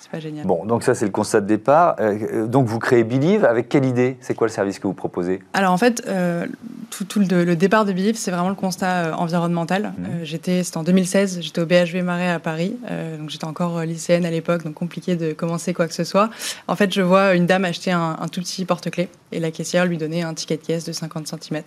C'est 0.00 0.10
pas 0.10 0.18
génial. 0.18 0.46
Bon, 0.46 0.64
donc 0.64 0.82
ça 0.82 0.94
c'est 0.94 1.04
le 1.04 1.10
constat 1.10 1.42
de 1.42 1.46
départ. 1.46 1.96
Euh, 2.00 2.46
donc 2.46 2.66
vous 2.66 2.78
créez 2.78 3.04
Believe 3.04 3.44
avec 3.44 3.68
quelle 3.68 3.84
idée? 3.84 4.16
C'est 4.20 4.34
quoi 4.34 4.46
le 4.46 4.52
service 4.52 4.78
que 4.78 4.86
vous 4.86 4.94
proposez? 4.94 5.40
Alors 5.52 5.72
en 5.72 5.76
fait, 5.76 6.02
euh, 6.08 6.46
tout, 6.88 7.20
le, 7.20 7.54
départ 7.54 7.84
de 7.84 7.92
Believe, 7.92 8.16
c'est 8.16 8.30
vraiment 8.30 8.48
le 8.48 8.54
constat 8.54 8.86
euh, 8.86 9.12
environnemental. 9.12 9.92
Mmh. 9.98 10.04
j'étais, 10.22 10.64
c'était 10.64 10.78
en 10.78 10.84
2016, 10.84 11.40
j'étais 11.42 11.60
au 11.60 11.66
BHV 11.66 12.02
Marais 12.02 12.30
à 12.30 12.38
Paris, 12.38 12.78
donc 13.18 13.28
j'étais 13.28 13.44
encore 13.44 13.82
lycéenne 13.82 14.24
à 14.24 14.30
l'époque, 14.30 14.64
donc 14.64 14.72
compliqué 14.72 15.16
de 15.16 15.34
commencer 15.34 15.74
quoi 15.74 15.86
que 15.86 15.94
ce 15.94 16.04
soit. 16.04 16.30
En 16.66 16.76
fait, 16.76 16.94
je 16.94 17.02
vois 17.02 17.34
une 17.34 17.44
dame 17.44 17.66
acheter 17.66 17.92
un, 17.92 18.16
tout 18.32 18.40
petit 18.40 18.64
porte-clés 18.64 19.10
et 19.32 19.38
la 19.38 19.50
caissière 19.50 19.84
lui 19.84 19.98
donnait 19.98 20.22
un 20.22 20.32
ticket 20.32 20.56
de 20.56 20.62
caisse 20.62 20.84
de 20.84 20.92
50 20.92 21.26
cm. 21.26 21.62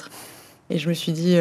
Et 0.72 0.80
je 0.80 0.90
me 0.90 0.94
suis 0.94 1.12
dit, 1.12 1.38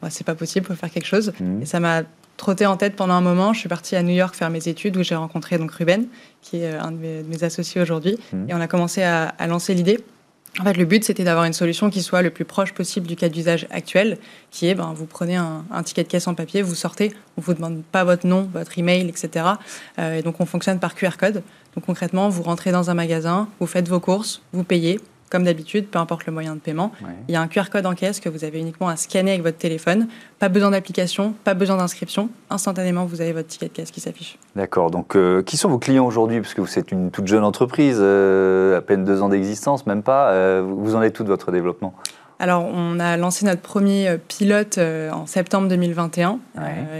bah, 0.00 0.08
c'est 0.08 0.24
pas 0.24 0.34
possible, 0.34 0.64
il 0.64 0.74
faut 0.74 0.80
faire 0.80 0.90
quelque 0.90 1.06
chose. 1.06 1.32
Mmh. 1.38 1.62
Et 1.62 1.66
ça 1.66 1.80
m'a 1.80 2.02
trotté 2.40 2.64
en 2.66 2.76
tête 2.76 2.96
pendant 2.96 3.14
un 3.14 3.20
moment. 3.20 3.52
Je 3.52 3.60
suis 3.60 3.68
partie 3.68 3.94
à 3.96 4.02
New 4.02 4.14
York 4.14 4.34
faire 4.34 4.50
mes 4.50 4.66
études 4.66 4.96
où 4.96 5.02
j'ai 5.02 5.14
rencontré 5.14 5.58
donc 5.58 5.70
Ruben, 5.72 6.06
qui 6.40 6.62
est 6.62 6.72
euh, 6.72 6.82
un 6.82 6.90
de 6.90 6.96
mes, 6.96 7.44
associés 7.44 7.80
aujourd'hui. 7.80 8.18
Mmh. 8.32 8.48
Et 8.48 8.54
on 8.54 8.60
a 8.60 8.66
commencé 8.66 9.02
à, 9.02 9.34
lancer 9.46 9.74
l'idée. 9.74 10.00
En 10.58 10.64
fait, 10.64 10.76
le 10.76 10.84
but, 10.84 11.04
c'était 11.04 11.22
d'avoir 11.22 11.44
une 11.44 11.52
solution 11.52 11.90
qui 11.90 12.02
soit 12.02 12.22
le 12.22 12.30
plus 12.30 12.44
proche 12.44 12.72
possible 12.72 13.06
du 13.06 13.14
cas 13.14 13.28
d'usage 13.28 13.68
actuel, 13.70 14.18
qui 14.50 14.66
est, 14.66 14.74
ben, 14.74 14.92
vous 14.96 15.06
prenez 15.06 15.36
un, 15.36 15.64
ticket 15.84 16.02
de 16.02 16.08
caisse 16.08 16.26
en 16.26 16.34
papier, 16.34 16.62
vous 16.62 16.74
sortez, 16.74 17.12
on 17.36 17.40
vous 17.40 17.54
demande 17.54 17.82
pas 17.92 18.02
votre 18.04 18.26
nom, 18.26 18.48
votre 18.52 18.76
email, 18.78 19.06
etc. 19.08 19.44
Euh, 19.98 20.18
et 20.18 20.22
donc, 20.22 20.40
on 20.40 20.46
fonctionne 20.46 20.80
par 20.80 20.94
QR 20.94 21.16
code. 21.18 21.42
Donc, 21.76 21.84
concrètement, 21.84 22.28
vous 22.30 22.42
rentrez 22.42 22.72
dans 22.72 22.90
un 22.90 22.94
magasin, 22.94 23.48
vous 23.60 23.66
faites 23.66 23.86
vos 23.86 24.00
courses, 24.00 24.42
vous 24.52 24.64
payez, 24.64 24.98
comme 25.30 25.44
d'habitude, 25.44 25.86
peu 25.86 25.98
importe 25.98 26.26
le 26.26 26.32
moyen 26.32 26.56
de 26.56 26.60
paiement. 26.60 26.92
Il 27.28 27.32
y 27.32 27.36
a 27.36 27.40
un 27.40 27.46
QR 27.46 27.70
code 27.70 27.86
en 27.86 27.94
caisse 27.94 28.18
que 28.18 28.28
vous 28.28 28.44
avez 28.44 28.58
uniquement 28.58 28.88
à 28.88 28.96
scanner 28.96 29.30
avec 29.30 29.42
votre 29.42 29.58
téléphone. 29.58 30.08
Pas 30.40 30.48
besoin 30.48 30.72
d'application, 30.72 31.34
pas 31.44 31.54
besoin 31.54 31.76
d'inscription. 31.76 32.30
Instantanément, 32.50 33.06
vous 33.06 33.20
avez 33.20 33.32
votre 33.32 33.46
ticket 33.46 33.68
de 33.68 33.72
caisse 33.72 33.92
qui 33.92 34.00
s'affiche. 34.00 34.38
D'accord. 34.56 34.90
Donc, 34.90 35.14
euh, 35.14 35.42
qui 35.42 35.56
sont 35.56 35.68
vos 35.68 35.78
clients 35.78 36.04
aujourd'hui? 36.04 36.40
Parce 36.40 36.52
que 36.52 36.60
vous 36.60 36.78
êtes 36.78 36.90
une 36.90 37.12
toute 37.12 37.28
jeune 37.28 37.44
entreprise, 37.44 37.98
euh, 38.00 38.76
à 38.76 38.80
peine 38.80 39.04
deux 39.04 39.22
ans 39.22 39.28
d'existence, 39.28 39.86
même 39.86 40.02
pas. 40.02 40.30
Euh, 40.30 40.64
vous 40.66 40.96
en 40.96 41.02
êtes 41.02 41.12
tout 41.12 41.22
de 41.22 41.28
votre 41.28 41.52
développement? 41.52 41.94
Alors, 42.40 42.64
on 42.64 42.98
a 42.98 43.16
lancé 43.18 43.44
notre 43.44 43.60
premier 43.60 44.16
pilote 44.26 44.78
en 44.78 45.26
septembre 45.26 45.68
2021. 45.68 46.38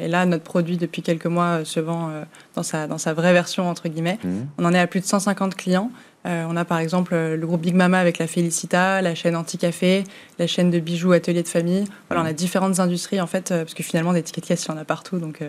et 0.02 0.06
là, 0.06 0.26
notre 0.26 0.44
produit, 0.44 0.76
depuis 0.76 1.00
quelques 1.00 1.26
mois, 1.26 1.64
se 1.64 1.80
vend 1.80 2.10
dans, 2.54 2.62
sa, 2.62 2.86
dans 2.86 2.98
sa 2.98 3.14
vraie 3.14 3.32
version, 3.32 3.70
entre 3.70 3.88
guillemets. 3.88 4.18
Mmh. 4.22 4.28
On 4.58 4.66
en 4.66 4.74
est 4.74 4.78
à 4.78 4.86
plus 4.86 5.00
de 5.00 5.06
150 5.06 5.54
clients. 5.54 5.90
Euh, 6.26 6.44
on 6.48 6.56
a 6.56 6.64
par 6.64 6.78
exemple 6.78 7.14
euh, 7.14 7.36
le 7.36 7.46
groupe 7.46 7.62
Big 7.62 7.74
Mama 7.74 7.98
avec 7.98 8.18
la 8.18 8.26
Félicita, 8.26 9.00
la 9.00 9.14
chaîne 9.14 9.36
Anti-Café, 9.36 10.04
la 10.38 10.46
chaîne 10.46 10.70
de 10.70 10.78
bijoux 10.78 11.12
Atelier 11.12 11.42
de 11.42 11.48
Famille. 11.48 11.84
Voilà, 12.08 12.22
on 12.22 12.26
a 12.26 12.34
différentes 12.34 12.78
industries 12.78 13.20
en 13.20 13.26
fait, 13.26 13.50
euh, 13.50 13.64
parce 13.64 13.74
que 13.74 13.82
finalement 13.82 14.12
des 14.12 14.22
tickets 14.22 14.44
de 14.44 14.48
caisse, 14.48 14.66
il 14.66 14.68
y 14.68 14.74
en 14.74 14.76
a 14.76 14.84
partout. 14.84 15.18
Donc 15.18 15.42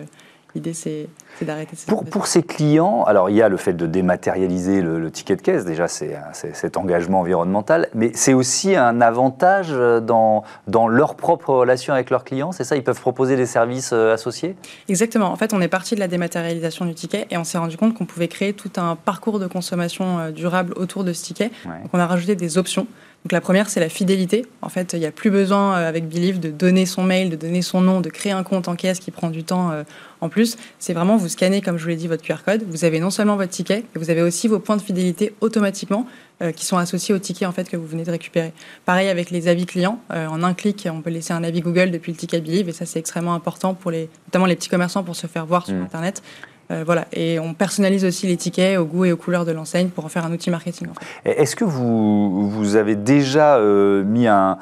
L'idée, 0.54 0.74
c'est 0.74 1.08
d'arrêter 1.40 1.76
pour, 1.86 2.04
pour 2.04 2.26
ces 2.26 2.42
clients, 2.42 3.02
alors 3.04 3.30
il 3.30 3.36
y 3.36 3.42
a 3.42 3.48
le 3.48 3.56
fait 3.56 3.72
de 3.72 3.86
dématérialiser 3.86 4.82
le, 4.82 5.10
ticket 5.10 5.36
de 5.36 5.42
caisse, 5.42 5.64
déjà 5.64 5.88
c'est 5.88 6.14
cet 6.52 6.76
engagement 6.76 7.20
environnemental, 7.20 7.88
mais 7.94 8.12
c'est 8.14 8.34
aussi 8.34 8.76
un 8.76 9.00
avantage 9.00 9.70
dans, 9.72 10.44
dans 10.68 10.88
leur 10.88 11.14
propre 11.14 11.54
relation 11.54 11.94
avec 11.94 12.10
leurs 12.10 12.24
clients, 12.24 12.52
c'est 12.52 12.64
ça 12.64 12.76
Ils 12.76 12.84
peuvent 12.84 13.00
proposer 13.00 13.36
des 13.36 13.46
services 13.46 13.92
euh, 13.92 14.14
associés? 14.14 14.56
Exactement. 14.88 15.26
En 15.26 15.36
fait, 15.36 15.52
on 15.54 15.60
est 15.60 15.68
parti 15.68 15.94
de 15.94 16.00
la 16.00 16.08
dématérialisation 16.08 16.84
du 16.84 16.94
ticket 16.94 17.26
et 17.30 17.36
on 17.36 17.44
s'est 17.44 17.58
rendu 17.58 17.76
compte 17.76 17.94
qu'on 17.94 18.06
pouvait 18.06 18.28
créer 18.28 18.52
tout 18.52 18.70
un 18.76 18.96
parcours 18.96 19.38
de 19.38 19.46
consommation 19.46 20.18
euh, 20.18 20.30
durable 20.30 20.74
autour 20.76 21.04
de 21.04 21.12
ce 21.12 21.24
ticket. 21.24 21.50
Donc 21.64 21.90
on 21.92 21.98
a 21.98 22.06
rajouté 22.06 22.36
des 22.36 22.58
options. 22.58 22.86
Donc 23.24 23.30
la 23.30 23.40
première, 23.40 23.68
c'est 23.68 23.78
la 23.78 23.88
fidélité. 23.88 24.44
En 24.62 24.68
fait, 24.68 24.94
il 24.94 24.98
n'y 24.98 25.06
a 25.06 25.12
plus 25.12 25.30
besoin 25.30 25.76
euh, 25.76 25.88
avec 25.88 26.08
Believe 26.08 26.40
de 26.40 26.50
donner 26.50 26.86
son 26.86 27.04
mail, 27.04 27.30
de 27.30 27.36
donner 27.36 27.62
son 27.62 27.80
nom, 27.80 28.00
de 28.00 28.08
créer 28.08 28.32
un 28.32 28.42
compte 28.42 28.66
en 28.66 28.74
caisse 28.74 28.98
qui 28.98 29.12
prend 29.12 29.30
du 29.30 29.44
temps 29.44 29.70
euh, 29.70 29.84
en 30.20 30.28
plus. 30.28 30.56
C'est 30.80 30.92
vraiment 30.92 31.16
vous 31.16 31.28
scannez, 31.28 31.60
comme 31.60 31.78
je 31.78 31.84
vous 31.84 31.90
l'ai 31.90 31.96
dit, 31.96 32.08
votre 32.08 32.24
QR 32.24 32.42
code. 32.44 32.64
Vous 32.68 32.84
avez 32.84 32.98
non 32.98 33.10
seulement 33.10 33.36
votre 33.36 33.52
ticket, 33.52 33.84
mais 33.94 34.00
vous 34.00 34.10
avez 34.10 34.22
aussi 34.22 34.48
vos 34.48 34.58
points 34.58 34.76
de 34.76 34.82
fidélité 34.82 35.34
automatiquement 35.40 36.04
euh, 36.42 36.50
qui 36.50 36.66
sont 36.66 36.78
associés 36.78 37.14
au 37.14 37.20
ticket 37.20 37.46
en 37.46 37.52
fait 37.52 37.68
que 37.68 37.76
vous 37.76 37.86
venez 37.86 38.02
de 38.02 38.10
récupérer. 38.10 38.52
Pareil 38.86 39.08
avec 39.08 39.30
les 39.30 39.46
avis 39.46 39.66
clients. 39.66 40.00
en 40.10 40.42
un 40.42 40.54
clic, 40.54 40.88
on 40.90 41.00
peut 41.00 41.10
laisser 41.10 41.32
un 41.32 41.44
avis 41.44 41.60
Google 41.60 41.92
depuis 41.92 42.10
le 42.10 42.18
ticket 42.18 42.40
Believe 42.40 42.68
et 42.68 42.72
ça 42.72 42.86
c'est 42.86 42.98
extrêmement 42.98 43.34
important 43.34 43.74
pour 43.74 43.92
les, 43.92 44.08
notamment 44.26 44.46
les 44.46 44.56
petits 44.56 44.68
commerçants 44.68 45.04
pour 45.04 45.14
se 45.14 45.28
faire 45.28 45.46
voir 45.46 45.64
sur 45.64 45.76
mmh. 45.76 45.82
Internet. 45.82 46.22
Euh, 46.70 46.82
voilà. 46.84 47.06
Et 47.12 47.38
on 47.38 47.54
personnalise 47.54 48.04
aussi 48.04 48.26
les 48.26 48.36
tickets 48.36 48.78
au 48.78 48.84
goût 48.84 49.04
et 49.04 49.12
aux 49.12 49.16
couleurs 49.16 49.44
de 49.44 49.52
l'enseigne 49.52 49.88
pour 49.88 50.04
en 50.04 50.08
faire 50.08 50.24
un 50.24 50.32
outil 50.32 50.50
marketing. 50.50 50.88
Est-ce 51.24 51.56
que 51.56 51.64
vous, 51.64 52.48
vous 52.48 52.76
avez 52.76 52.94
déjà 52.94 53.56
euh, 53.56 54.04
mis 54.04 54.26
un, 54.26 54.58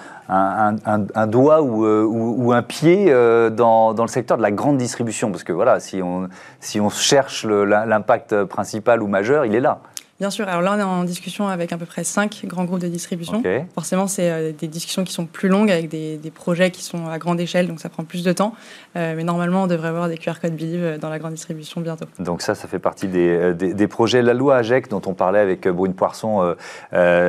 doigt 1.26 1.62
ou, 1.62 1.84
euh, 1.84 2.50
un 2.52 2.62
pied 2.62 3.06
dans, 3.52 3.94
dans, 3.94 4.04
le 4.04 4.08
secteur 4.08 4.36
de 4.36 4.42
la 4.42 4.50
grande 4.50 4.78
distribution? 4.78 5.30
Parce 5.30 5.44
que 5.44 5.52
voilà, 5.52 5.80
si 5.80 6.02
on, 6.02 6.28
si 6.60 6.80
on 6.80 6.90
cherche 6.90 7.44
l'impact 7.44 8.44
principal 8.44 9.02
ou 9.02 9.06
majeur, 9.06 9.44
il 9.44 9.54
est 9.54 9.60
là. 9.60 9.80
Bien 10.20 10.28
sûr. 10.28 10.46
Alors 10.46 10.60
là, 10.60 10.74
on 10.74 10.78
est 10.78 10.82
en 10.82 11.04
discussion 11.04 11.48
avec 11.48 11.72
à 11.72 11.78
peu 11.78 11.86
près 11.86 12.04
cinq 12.04 12.42
grands 12.44 12.66
groupes 12.66 12.80
de 12.80 12.88
distribution. 12.88 13.42
Forcément, 13.74 14.06
c'est 14.06 14.30
euh, 14.30 14.52
des 14.52 14.68
discussions 14.68 15.02
qui 15.02 15.14
sont 15.14 15.24
plus 15.24 15.48
longues 15.48 15.70
avec 15.70 15.88
des, 15.88 16.18
projets 16.34 16.70
qui 16.70 16.84
sont 16.84 17.08
à 17.08 17.18
grande 17.18 17.40
échelle, 17.40 17.66
donc 17.66 17.80
ça 17.80 17.88
prend 17.88 18.04
plus 18.04 18.22
de 18.22 18.32
temps. 18.32 18.54
Euh, 18.96 19.14
mais 19.16 19.24
normalement, 19.24 19.62
on 19.62 19.66
devrait 19.66 19.88
avoir 19.88 20.08
des 20.08 20.18
QR 20.18 20.34
codes 20.40 20.54
Believe 20.54 20.84
euh, 20.84 20.98
dans 20.98 21.08
la 21.08 21.18
grande 21.18 21.32
distribution 21.32 21.80
bientôt. 21.80 22.04
Donc 22.18 22.42
ça, 22.42 22.54
ça 22.54 22.68
fait 22.68 22.78
partie 22.78 23.08
des, 23.08 23.54
des, 23.54 23.88
projets. 23.88 24.20
La 24.20 24.34
loi 24.34 24.58
AGEC, 24.58 24.90
dont 24.90 25.00
on 25.06 25.14
parlait 25.14 25.38
avec 25.38 25.66
Brune 25.66 25.94
Poisson 25.94 26.54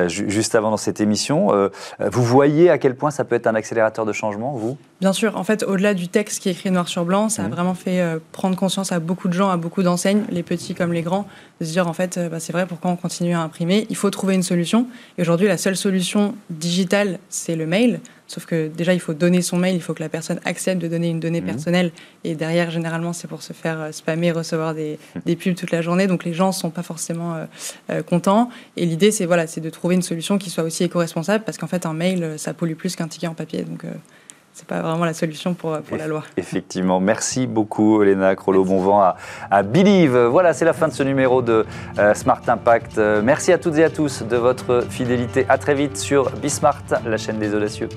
juste 0.06 0.54
avant 0.54 0.70
dans 0.70 0.76
cette 0.76 1.00
émission, 1.00 1.70
vous 1.98 2.22
voyez 2.22 2.68
à 2.68 2.76
quel 2.76 2.94
point 2.94 3.10
ça 3.10 3.24
peut 3.24 3.34
être 3.34 3.46
un 3.46 3.54
accélérateur 3.54 4.04
de 4.04 4.12
changement, 4.12 4.52
vous? 4.52 4.76
Bien 5.00 5.12
sûr. 5.14 5.36
En 5.36 5.44
fait, 5.44 5.62
au-delà 5.62 5.94
du 5.94 6.08
texte 6.08 6.42
qui 6.42 6.50
est 6.50 6.52
écrit 6.52 6.70
noir 6.70 6.88
sur 6.88 7.04
blanc, 7.04 7.28
ça 7.28 7.42
a 7.42 7.48
mmh. 7.48 7.50
vraiment 7.50 7.74
fait 7.74 8.02
prendre 8.32 8.56
conscience 8.56 8.92
à 8.92 9.00
beaucoup 9.00 9.28
de 9.28 9.32
gens, 9.32 9.48
à 9.48 9.56
beaucoup 9.56 9.82
d'enseignes, 9.82 10.24
les 10.30 10.42
petits 10.42 10.74
comme 10.74 10.92
les 10.92 11.02
grands, 11.02 11.26
de 11.60 11.64
se 11.64 11.72
dire 11.72 11.88
en 11.88 11.92
fait, 11.92 12.20
bah, 12.30 12.38
c'est 12.38 12.52
vrai, 12.52 12.66
pour 12.66 12.78
on 12.90 12.96
continue 12.96 13.34
à 13.34 13.40
imprimer, 13.40 13.86
il 13.90 13.96
faut 13.96 14.10
trouver 14.10 14.34
une 14.34 14.42
solution. 14.42 14.86
Et 15.18 15.22
aujourd'hui, 15.22 15.46
la 15.48 15.56
seule 15.56 15.76
solution 15.76 16.34
digitale, 16.50 17.18
c'est 17.28 17.56
le 17.56 17.66
mail. 17.66 18.00
Sauf 18.26 18.46
que 18.46 18.68
déjà, 18.68 18.94
il 18.94 19.00
faut 19.00 19.12
donner 19.12 19.42
son 19.42 19.58
mail, 19.58 19.74
il 19.74 19.82
faut 19.82 19.92
que 19.92 20.02
la 20.02 20.08
personne 20.08 20.40
accepte 20.44 20.80
de 20.80 20.88
donner 20.88 21.08
une 21.08 21.20
donnée 21.20 21.40
mhm. 21.40 21.46
personnelle. 21.46 21.92
Et 22.24 22.34
derrière, 22.34 22.70
généralement, 22.70 23.12
c'est 23.12 23.28
pour 23.28 23.42
se 23.42 23.52
faire 23.52 23.80
euh, 23.80 23.92
spammer, 23.92 24.32
recevoir 24.32 24.74
des, 24.74 24.98
des, 25.26 25.36
pubs 25.36 25.54
toute 25.54 25.70
la 25.70 25.82
journée. 25.82 26.06
Donc 26.06 26.24
les 26.24 26.32
gens 26.32 26.48
ne 26.48 26.52
sont 26.52 26.70
pas 26.70 26.82
forcément 26.82 27.34
euh, 27.34 27.44
euh, 27.90 28.02
contents. 28.02 28.48
Et 28.76 28.86
l'idée, 28.86 29.10
c'est 29.10 29.26
voilà, 29.26 29.44
de 29.44 29.70
trouver 29.70 29.96
une 29.96 30.02
solution 30.02 30.38
qui 30.38 30.48
soit 30.48 30.64
aussi 30.64 30.84
éco-responsable, 30.84 31.44
parce 31.44 31.58
qu'en 31.58 31.66
fait, 31.66 31.84
un 31.84 31.92
mail, 31.92 32.34
ça 32.38 32.54
pollue 32.54 32.74
plus 32.74 32.96
qu'un 32.96 33.08
ticket 33.08 33.26
en 33.26 33.34
papier. 33.34 33.62
Donc 33.62 33.84
c'est 34.52 34.66
pas 34.66 34.80
vraiment 34.82 35.04
la 35.04 35.14
solution 35.14 35.54
pour, 35.54 35.78
pour 35.78 35.96
la 35.96 36.06
loi. 36.06 36.24
Effectivement. 36.36 37.00
Merci 37.00 37.46
beaucoup, 37.46 38.02
Elena 38.02 38.36
Crollo. 38.36 38.64
Bon 38.64 38.80
vent 38.80 39.00
à, 39.00 39.16
à, 39.50 39.62
Believe. 39.62 40.16
Voilà, 40.16 40.52
c'est 40.52 40.64
la 40.64 40.74
fin 40.74 40.88
de 40.88 40.92
ce 40.92 41.02
numéro 41.02 41.40
de 41.40 41.64
euh, 41.98 42.14
Smart 42.14 42.42
Impact. 42.46 42.98
Euh, 42.98 43.22
merci 43.22 43.52
à 43.52 43.58
toutes 43.58 43.76
et 43.78 43.84
à 43.84 43.90
tous 43.90 44.22
de 44.22 44.36
votre 44.36 44.84
fidélité. 44.90 45.46
À 45.48 45.56
très 45.58 45.74
vite 45.74 45.96
sur 45.96 46.30
Bismart, 46.32 46.82
la 47.06 47.16
chaîne 47.16 47.38
des 47.38 47.54
audacieux. 47.54 47.88